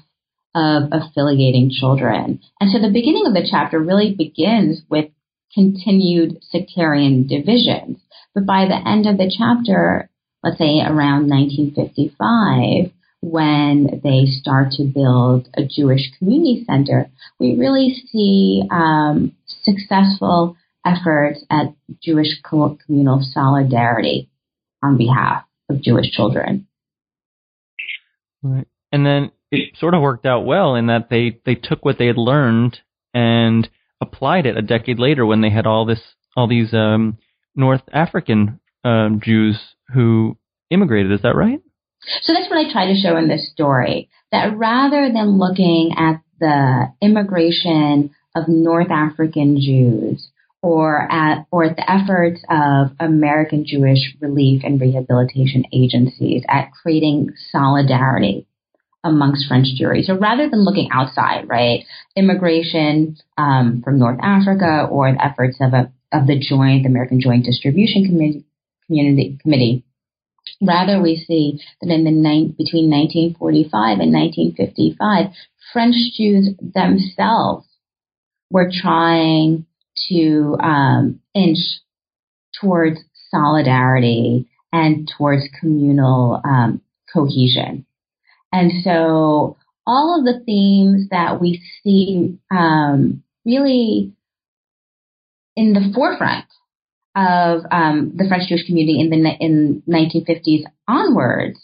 of 0.55 0.85
affiliating 0.93 1.71
children. 1.71 2.41
And 2.61 2.71
so 2.71 2.79
the 2.79 2.93
beginning 2.93 3.25
of 3.27 3.35
the 3.35 3.47
chapter 3.49 3.79
really 3.79 4.15
begins 4.15 4.83
with 4.89 5.07
continued 5.55 6.43
sectarian 6.51 7.27
divisions. 7.27 7.99
But 8.35 8.47
by 8.47 8.67
the 8.67 8.89
end 8.89 9.07
of 9.07 9.19
the 9.19 9.33
chapter, 9.37 10.09
let's 10.43 10.59
say 10.59 10.81
around 10.81 11.29
1955, 11.29 12.93
when 13.21 14.01
they 14.03 14.25
start 14.27 14.73
to 14.73 14.85
build 14.85 15.49
a 15.55 15.63
Jewish 15.65 16.11
community 16.19 16.65
center, 16.67 17.11
we 17.39 17.57
really 17.57 17.95
see 18.11 18.63
um, 18.71 19.33
successful 19.63 20.57
efforts 20.85 21.45
at 21.49 21.75
Jewish 22.03 22.41
communal 22.43 23.21
solidarity 23.23 24.29
on 24.83 24.99
behalf 24.99 25.45
of 25.69 25.83
Jewish 25.83 26.11
children. 26.11 26.67
Right. 28.43 28.67
And 28.91 29.07
then 29.07 29.31
it 29.53 29.77
sort 29.79 29.95
of 29.95 30.03
worked 30.03 30.27
out 30.27 30.45
well 30.45 30.75
in 30.75 30.87
that 30.87 31.09
they, 31.09 31.39
they 31.47 31.55
took 31.55 31.85
what 31.85 31.99
they 31.99 32.07
had 32.07 32.19
learned 32.19 32.81
and 33.15 33.69
applied 34.01 34.47
it 34.47 34.57
a 34.57 34.63
decade 34.63 34.99
later 34.99 35.25
when 35.25 35.43
they 35.43 35.51
had 35.51 35.67
all 35.67 35.87
this 35.87 36.01
all 36.35 36.49
these 36.49 36.73
um, 36.73 37.19
North 37.55 37.83
African 37.93 38.61
um, 38.85 39.21
Jews 39.23 39.59
who 39.93 40.37
immigrated. 40.71 41.13
Is 41.13 41.23
that 41.23 41.37
right? 41.37 41.61
So 42.23 42.33
that's 42.33 42.51
what 42.51 42.59
I 42.59 42.73
try 42.73 42.87
to 42.87 43.01
show 43.01 43.17
in 43.17 43.29
this 43.29 43.51
story. 43.53 44.09
That 44.33 44.57
rather 44.57 45.11
than 45.13 45.39
looking 45.39 45.95
at 45.97 46.21
the 46.41 46.93
immigration 47.01 48.11
of 48.35 48.49
North 48.49 48.91
African 48.91 49.61
Jews 49.61 50.31
or 50.63 51.11
at 51.13 51.47
or 51.51 51.65
at 51.65 51.77
the 51.77 51.91
efforts 51.91 52.43
of 52.49 52.97
American 52.99 53.65
Jewish 53.67 54.17
relief 54.21 54.63
and 54.65 54.81
rehabilitation 54.81 55.65
agencies 55.73 56.43
at 56.49 56.71
creating 56.73 57.31
solidarity 57.51 58.47
amongst 59.05 59.47
French 59.49 59.67
Jewry. 59.81 60.05
So 60.05 60.17
rather 60.17 60.49
than 60.49 60.65
looking 60.65 60.89
outside, 60.93 61.49
right, 61.49 61.85
immigration 62.17 63.17
um, 63.37 63.83
from 63.85 63.99
North 63.99 64.21
Africa 64.23 64.87
or 64.91 65.13
the 65.13 65.25
efforts 65.25 65.59
of 65.61 65.73
a 65.75 65.93
of 66.13 66.27
the 66.27 66.39
Joint 66.39 66.83
the 66.83 66.89
American 66.89 67.21
Joint 67.21 67.45
Distribution 67.45 68.05
Committee, 68.07 68.45
Community 68.87 69.39
Committee 69.41 69.85
Rather, 70.61 71.01
we 71.01 71.17
see 71.17 71.61
that 71.81 71.93
in 71.93 72.05
the 72.05 72.11
ni- 72.11 72.55
between 72.57 72.91
1945 72.91 74.01
and 74.01 74.13
1955, 74.13 75.27
French 75.73 75.97
Jews 76.17 76.51
themselves 76.61 77.67
were 78.51 78.71
trying 78.73 79.67
to 80.09 80.57
um, 80.61 81.21
inch 81.35 81.59
towards 82.61 83.01
solidarity 83.31 84.49
and 84.73 85.11
towards 85.17 85.49
communal 85.61 86.41
um, 86.45 86.81
cohesion. 87.13 87.87
And 88.53 88.71
so 88.85 89.57
all 89.87 90.19
of 90.19 90.25
the 90.25 90.45
themes 90.45 91.09
that 91.11 91.41
we 91.41 91.63
see 91.83 92.39
um, 92.51 93.23
really 93.45 94.13
in 95.57 95.73
the 95.73 95.93
forefront 95.95 96.47
of 97.15 97.63
um, 97.71 98.13
the 98.17 98.25
French 98.29 98.49
Jewish 98.49 98.67
community 98.67 99.01
in 99.01 99.11
the 99.11 99.31
in 99.41 99.83
1950s 99.89 100.65
onwards, 100.89 101.61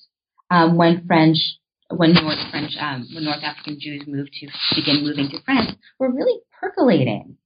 um, 0.50 0.76
when 0.76 1.06
French 1.06 1.38
when 1.90 2.12
North 2.12 2.38
French 2.50 2.76
um, 2.78 3.08
when 3.14 3.24
North 3.24 3.42
African 3.42 3.78
Jews 3.80 4.02
moved 4.06 4.32
to 4.40 4.48
begin 4.76 5.04
moving 5.04 5.30
to 5.30 5.42
France, 5.44 5.72
were 5.98 6.10
really 6.12 6.38
percolating 6.60 7.36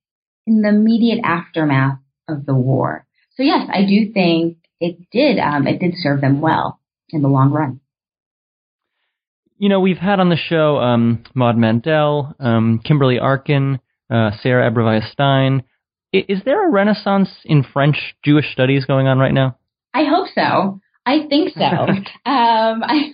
in 0.46 0.62
the 0.62 0.68
immediate 0.68 1.20
aftermath 1.24 1.98
of 2.28 2.46
the 2.46 2.54
war. 2.54 3.06
So 3.36 3.42
yes, 3.42 3.68
I 3.72 3.84
do 3.86 4.12
think 4.12 4.58
it 4.80 5.10
did 5.10 5.38
um, 5.38 5.66
it 5.66 5.78
did 5.78 5.94
serve 5.96 6.20
them 6.20 6.40
well 6.40 6.80
in 7.10 7.22
the 7.22 7.28
long 7.28 7.50
run. 7.50 7.80
You 9.58 9.68
know, 9.68 9.78
we've 9.78 9.98
had 9.98 10.18
on 10.18 10.28
the 10.28 10.36
show 10.36 10.78
um, 10.78 11.22
Maud 11.34 11.56
Mandel, 11.56 12.34
um, 12.40 12.80
Kimberly 12.84 13.20
Arkin, 13.20 13.78
uh, 14.10 14.32
Sarah 14.42 14.68
Abrevaya 14.68 15.08
Stein. 15.12 15.62
Is 16.12 16.42
there 16.44 16.66
a 16.66 16.70
renaissance 16.70 17.30
in 17.44 17.64
French 17.64 18.14
Jewish 18.22 18.52
studies 18.52 18.84
going 18.84 19.06
on 19.06 19.18
right 19.18 19.32
now? 19.32 19.56
I 19.94 20.04
hope 20.04 20.28
so. 20.34 20.80
I 21.06 21.26
think 21.28 21.54
so. 21.54 21.60
um, 22.30 22.82
I, 22.84 23.12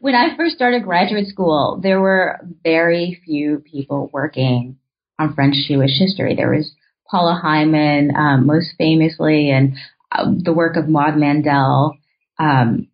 when 0.00 0.14
I 0.14 0.36
first 0.36 0.54
started 0.54 0.84
graduate 0.84 1.26
school, 1.26 1.80
there 1.82 2.00
were 2.00 2.40
very 2.62 3.20
few 3.24 3.62
people 3.70 4.10
working 4.12 4.78
on 5.18 5.34
French 5.34 5.56
Jewish 5.68 5.98
history. 5.98 6.34
There 6.34 6.50
was 6.50 6.72
Paula 7.10 7.38
Hyman, 7.40 8.16
um, 8.16 8.46
most 8.46 8.74
famously, 8.78 9.50
and 9.50 9.76
uh, 10.10 10.30
the 10.42 10.52
work 10.52 10.76
of 10.76 10.88
Maud 10.88 11.16
Mandel 11.16 11.98
um, 12.38 12.88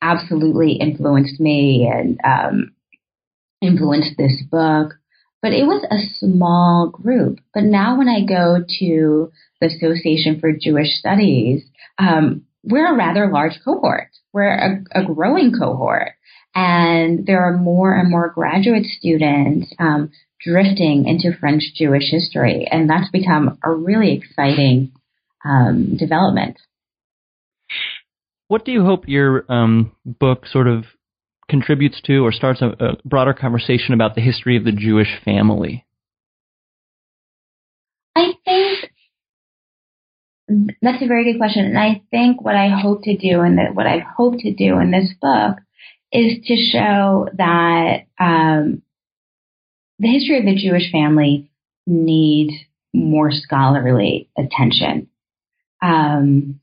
absolutely 0.00 0.72
influenced 0.72 1.38
me 1.38 1.90
and 1.92 2.18
um, 2.24 2.72
influenced 3.60 4.16
this 4.16 4.42
book 4.50 4.94
but 5.42 5.52
it 5.52 5.64
was 5.64 5.84
a 5.90 6.14
small 6.18 6.88
group. 6.88 7.38
But 7.54 7.64
now 7.64 7.96
when 7.98 8.08
I 8.08 8.24
go 8.24 8.64
to 8.80 9.32
the 9.60 9.66
Association 9.66 10.40
for 10.40 10.52
Jewish 10.52 10.98
Studies, 10.98 11.64
um, 11.98 12.42
we're 12.62 12.92
a 12.92 12.96
rather 12.96 13.30
large 13.30 13.58
cohort. 13.64 14.08
We're 14.32 14.48
a, 14.48 15.00
a, 15.00 15.04
growing 15.04 15.52
cohort. 15.58 16.12
And 16.54 17.26
there 17.26 17.42
are 17.42 17.56
more 17.56 17.94
and 17.94 18.10
more 18.10 18.30
graduate 18.30 18.84
students 18.84 19.72
um, 19.78 20.10
drifting 20.44 21.06
into 21.06 21.36
French 21.38 21.62
Jewish 21.74 22.10
history. 22.10 22.66
And 22.70 22.88
that's 22.88 23.10
become 23.10 23.58
a 23.62 23.70
really 23.70 24.14
exciting 24.14 24.92
um, 25.44 25.96
development. 25.96 26.58
What 28.48 28.64
do 28.64 28.72
you 28.72 28.84
hope 28.84 29.04
your 29.06 29.44
um, 29.50 29.92
book 30.04 30.46
sort 30.46 30.66
of 30.66 30.84
contributes 31.50 32.00
to 32.06 32.24
or 32.24 32.32
starts 32.32 32.62
a, 32.62 32.68
a 32.78 32.96
broader 33.04 33.34
conversation 33.34 33.92
about 33.92 34.14
the 34.14 34.20
history 34.22 34.56
of 34.56 34.64
the 34.64 34.72
Jewish 34.72 35.20
family? 35.24 35.84
I 38.16 38.32
think 38.44 38.90
that's 40.82 41.02
a 41.02 41.06
very 41.06 41.30
good 41.30 41.38
question, 41.38 41.66
and 41.66 41.78
I 41.78 42.02
think 42.10 42.42
what 42.42 42.56
I 42.56 42.68
hope 42.68 43.04
to 43.04 43.16
do 43.16 43.40
and 43.40 43.76
what 43.76 43.86
I 43.86 43.98
hope 43.98 44.34
to 44.38 44.54
do 44.54 44.78
in 44.78 44.90
this 44.90 45.12
book 45.20 45.58
is 46.12 46.44
to 46.46 46.56
show 46.56 47.28
that 47.36 48.06
um, 48.18 48.82
the 49.98 50.08
history 50.08 50.38
of 50.38 50.44
the 50.44 50.56
Jewish 50.56 50.90
family 50.90 51.50
needs 51.86 52.54
more 52.92 53.30
scholarly 53.30 54.28
attention. 54.36 55.08
Um, 55.80 56.60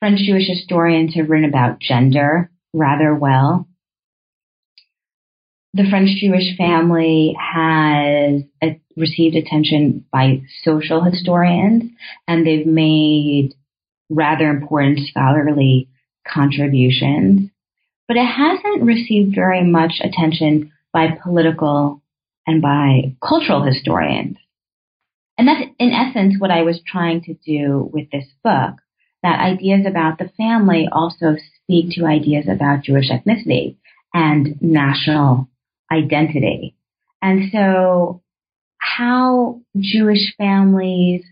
French 0.00 0.20
Jewish 0.20 0.48
historians 0.48 1.14
have 1.14 1.28
written 1.28 1.48
about 1.48 1.78
gender 1.78 2.49
rather 2.72 3.14
well. 3.14 3.66
The 5.74 5.88
French 5.88 6.10
Jewish 6.20 6.56
family 6.56 7.36
has 7.38 8.42
received 8.96 9.36
attention 9.36 10.04
by 10.12 10.42
social 10.64 11.02
historians, 11.02 11.84
and 12.26 12.44
they've 12.46 12.66
made 12.66 13.54
rather 14.08 14.48
important 14.48 14.98
scholarly 15.08 15.88
contributions, 16.26 17.50
but 18.08 18.16
it 18.16 18.26
hasn't 18.26 18.82
received 18.82 19.34
very 19.34 19.62
much 19.62 20.00
attention 20.02 20.72
by 20.92 21.16
political 21.22 22.02
and 22.46 22.60
by 22.60 23.14
cultural 23.26 23.62
historians. 23.62 24.36
And 25.38 25.46
that's 25.46 25.70
in 25.78 25.92
essence 25.92 26.34
what 26.38 26.50
I 26.50 26.62
was 26.62 26.82
trying 26.84 27.22
to 27.22 27.34
do 27.34 27.88
with 27.92 28.10
this 28.10 28.26
book, 28.42 28.74
that 29.22 29.40
ideas 29.40 29.86
about 29.86 30.18
the 30.18 30.30
family 30.36 30.88
also 30.90 31.36
speak 31.70 31.92
to 31.92 32.04
ideas 32.04 32.46
about 32.48 32.82
Jewish 32.82 33.10
ethnicity 33.10 33.76
and 34.12 34.60
national 34.60 35.48
identity. 35.90 36.74
And 37.22 37.50
so 37.52 38.22
how 38.78 39.60
Jewish 39.78 40.34
families 40.36 41.22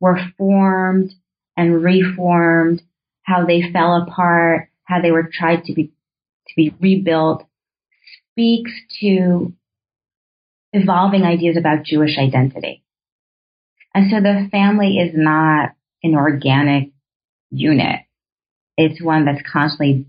were 0.00 0.18
formed 0.36 1.12
and 1.56 1.84
reformed, 1.84 2.82
how 3.22 3.46
they 3.46 3.70
fell 3.72 4.02
apart, 4.02 4.70
how 4.84 5.00
they 5.00 5.12
were 5.12 5.30
tried 5.32 5.64
to 5.64 5.72
be 5.72 5.92
to 6.48 6.52
be 6.56 6.74
rebuilt 6.80 7.44
speaks 8.32 8.72
to 9.00 9.52
evolving 10.72 11.22
ideas 11.22 11.56
about 11.56 11.84
Jewish 11.84 12.18
identity. 12.18 12.82
And 13.94 14.10
so 14.10 14.20
the 14.20 14.48
family 14.50 14.98
is 14.98 15.12
not 15.14 15.70
an 16.02 16.14
organic 16.14 16.90
unit. 17.50 18.05
It's 18.76 19.02
one 19.02 19.24
that's 19.24 19.42
constantly 19.50 20.06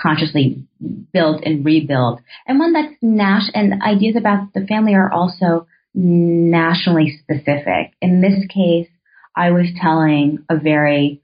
consciously 0.00 0.64
built 1.12 1.42
and 1.44 1.64
rebuilt 1.64 2.20
and 2.46 2.58
one 2.58 2.72
that's 2.72 2.94
nash 3.02 3.50
and 3.54 3.82
ideas 3.82 4.16
about 4.16 4.52
the 4.54 4.66
family 4.66 4.94
are 4.94 5.12
also 5.12 5.66
nationally 5.94 7.20
specific. 7.22 7.92
In 8.00 8.20
this 8.20 8.46
case, 8.48 8.88
I 9.36 9.50
was 9.50 9.66
telling 9.80 10.44
a 10.48 10.56
very 10.56 11.22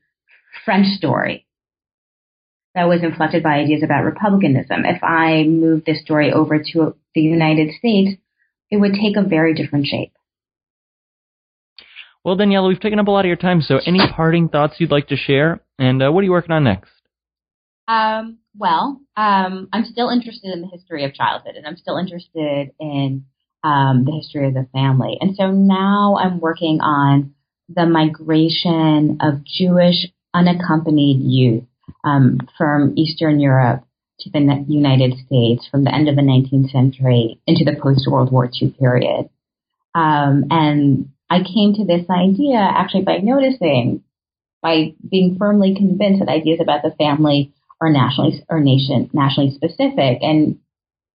French 0.65 0.87
story 0.99 1.47
that 2.75 2.89
was 2.89 3.03
inflected 3.03 3.43
by 3.43 3.55
ideas 3.55 3.83
about 3.83 4.05
republicanism. 4.05 4.85
If 4.85 5.03
I 5.03 5.45
moved 5.45 5.87
this 5.87 6.03
story 6.03 6.33
over 6.33 6.63
to 6.73 6.97
the 7.15 7.21
United 7.21 7.75
States, 7.79 8.21
it 8.71 8.77
would 8.77 8.95
take 8.95 9.17
a 9.17 9.27
very 9.27 9.55
different 9.55 9.87
shape. 9.87 10.13
Well, 12.27 12.35
Daniella, 12.35 12.67
we've 12.67 12.81
taken 12.81 12.99
up 12.99 13.07
a 13.07 13.11
lot 13.13 13.25
of 13.25 13.29
your 13.29 13.37
time, 13.37 13.63
so 13.63 13.79
any 13.87 14.01
parting 14.17 14.49
thoughts 14.49 14.75
you'd 14.79 14.91
like 14.91 15.07
to 15.09 15.17
share? 15.17 15.61
And 15.79 16.03
uh, 16.03 16.11
what 16.11 16.23
are 16.23 16.25
you 16.25 16.33
working 16.33 16.51
on 16.51 16.65
next? 16.65 16.91
Um, 17.87 18.39
well, 18.59 19.01
um, 19.17 19.69
I'm 19.73 19.85
still 19.85 20.09
interested 20.09 20.53
in 20.53 20.61
the 20.61 20.67
history 20.67 21.05
of 21.05 21.15
childhood, 21.15 21.55
and 21.55 21.65
I'm 21.65 21.77
still 21.77 21.99
interested 21.99 22.73
in 22.81 23.27
um, 23.63 24.05
the 24.05 24.11
history 24.11 24.49
of 24.49 24.55
the 24.55 24.67
family. 24.73 25.17
And 25.21 25.37
so 25.37 25.53
now 25.53 26.17
I'm 26.21 26.41
working 26.41 26.81
on 26.81 27.33
the 27.69 27.87
migration 27.87 29.19
of 29.21 29.45
Jewish 29.45 30.07
unaccompanied 30.35 31.21
youth 31.21 31.63
um, 32.03 32.41
from 32.59 32.95
Eastern 32.97 33.39
Europe 33.39 33.85
to 34.19 34.31
the 34.31 34.65
United 34.67 35.15
States 35.25 35.69
from 35.71 35.85
the 35.85 35.95
end 35.95 36.09
of 36.09 36.17
the 36.17 36.23
19th 36.23 36.73
century 36.73 37.41
into 37.47 37.65
the 37.65 37.79
post 37.81 38.09
World 38.11 38.33
War 38.33 38.51
II 38.61 38.75
period. 38.81 39.31
Um, 39.95 40.47
and 40.51 41.11
I 41.29 41.43
came 41.43 41.75
to 41.75 41.85
this 41.85 42.09
idea 42.09 42.59
actually 42.59 43.03
by 43.03 43.19
noticing, 43.19 44.03
by 44.63 44.95
being 45.09 45.37
firmly 45.39 45.75
convinced 45.75 46.21
that 46.21 46.29
ideas 46.29 46.61
about 46.61 46.83
the 46.83 46.95
family 46.97 47.53
are 47.81 47.91
nationally 47.91 48.45
or 48.49 48.61
nation 48.61 49.11
nationally 49.13 49.51
specific. 49.51 50.19
And 50.23 50.59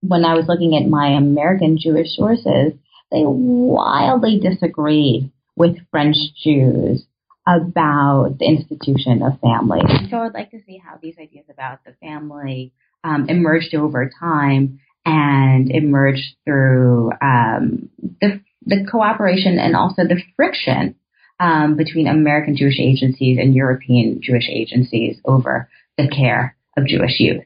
when 0.02 0.26
I 0.26 0.36
was 0.36 0.48
looking 0.48 0.76
at 0.76 0.90
my 0.90 1.10
American 1.10 1.78
Jewish 1.80 2.16
sources, 2.16 2.74
they 3.12 3.24
wildly 3.24 4.40
disagreed 4.40 5.32
with 5.56 5.78
French 5.92 6.16
Jews 6.44 7.06
about 7.48 8.36
the 8.40 8.46
institution 8.46 9.22
of 9.24 9.40
family. 9.40 9.82
So 10.10 10.18
I'd 10.18 10.34
like 10.34 10.52
to 10.52 10.62
see 10.66 10.78
how 10.78 10.98
these 11.02 11.16
ideas 11.20 11.46
about 11.50 11.80
the 11.86 11.94
family 12.00 12.74
um, 13.04 13.28
emerged 13.30 13.74
over 13.74 14.12
time 14.20 14.80
and 15.06 15.72
emerged 15.72 16.36
through 16.46 17.12
um, 17.22 17.90
the, 18.22 18.42
the 18.66 18.86
cooperation 18.90 19.58
and 19.60 19.76
also 19.76 20.04
the 20.04 20.22
friction 20.36 20.96
um, 21.40 21.76
between 21.76 22.08
American 22.08 22.56
Jewish 22.56 22.80
agencies 22.80 23.38
and 23.40 23.56
European 23.56 24.22
Jewish 24.22 24.48
agencies 24.50 25.18
over 25.26 25.70
the 25.98 26.08
care 26.08 26.56
of 26.78 26.86
Jewish 26.86 27.20
youth. 27.20 27.44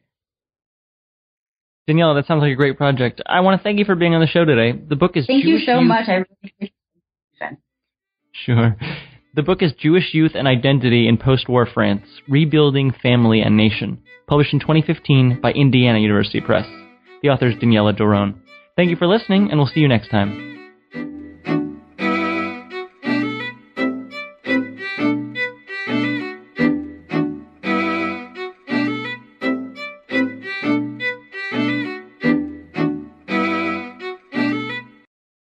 Daniella, 1.87 2.15
that 2.15 2.25
sounds 2.25 2.41
like 2.41 2.51
a 2.51 2.55
great 2.55 2.77
project. 2.77 3.21
I 3.25 3.41
want 3.41 3.59
to 3.59 3.63
thank 3.63 3.77
you 3.79 3.85
for 3.85 3.95
being 3.95 4.15
on 4.15 4.21
the 4.21 4.27
show 4.27 4.43
today. 4.43 4.77
The 4.77 4.95
book 4.95 5.15
is 5.15 5.27
Thank 5.27 5.43
Jewish 5.43 5.61
you 5.61 5.65
so 5.65 5.79
Youth. 5.79 5.87
much. 5.87 6.05
I 6.07 6.13
really 6.13 6.27
appreciate 6.43 6.73
it. 7.41 7.57
Sure. 8.31 8.75
The 9.35 9.43
book 9.43 9.61
is 9.61 9.71
Jewish 9.77 10.13
Youth 10.13 10.31
and 10.33 10.47
Identity 10.47 11.07
in 11.07 11.17
Post-War 11.17 11.67
France: 11.71 12.05
Rebuilding 12.27 12.93
Family 13.03 13.41
and 13.41 13.55
Nation, 13.55 14.01
published 14.27 14.53
in 14.53 14.59
2015 14.59 15.39
by 15.41 15.51
Indiana 15.51 15.99
University 15.99 16.41
Press. 16.41 16.65
The 17.21 17.29
author 17.29 17.47
is 17.47 17.59
Daniella 17.59 17.93
Doron. 17.93 18.35
Thank 18.75 18.89
you 18.89 18.95
for 18.95 19.07
listening, 19.07 19.49
and 19.51 19.59
we'll 19.59 19.67
see 19.67 19.79
you 19.79 19.87
next 19.87 20.09
time. 20.09 20.54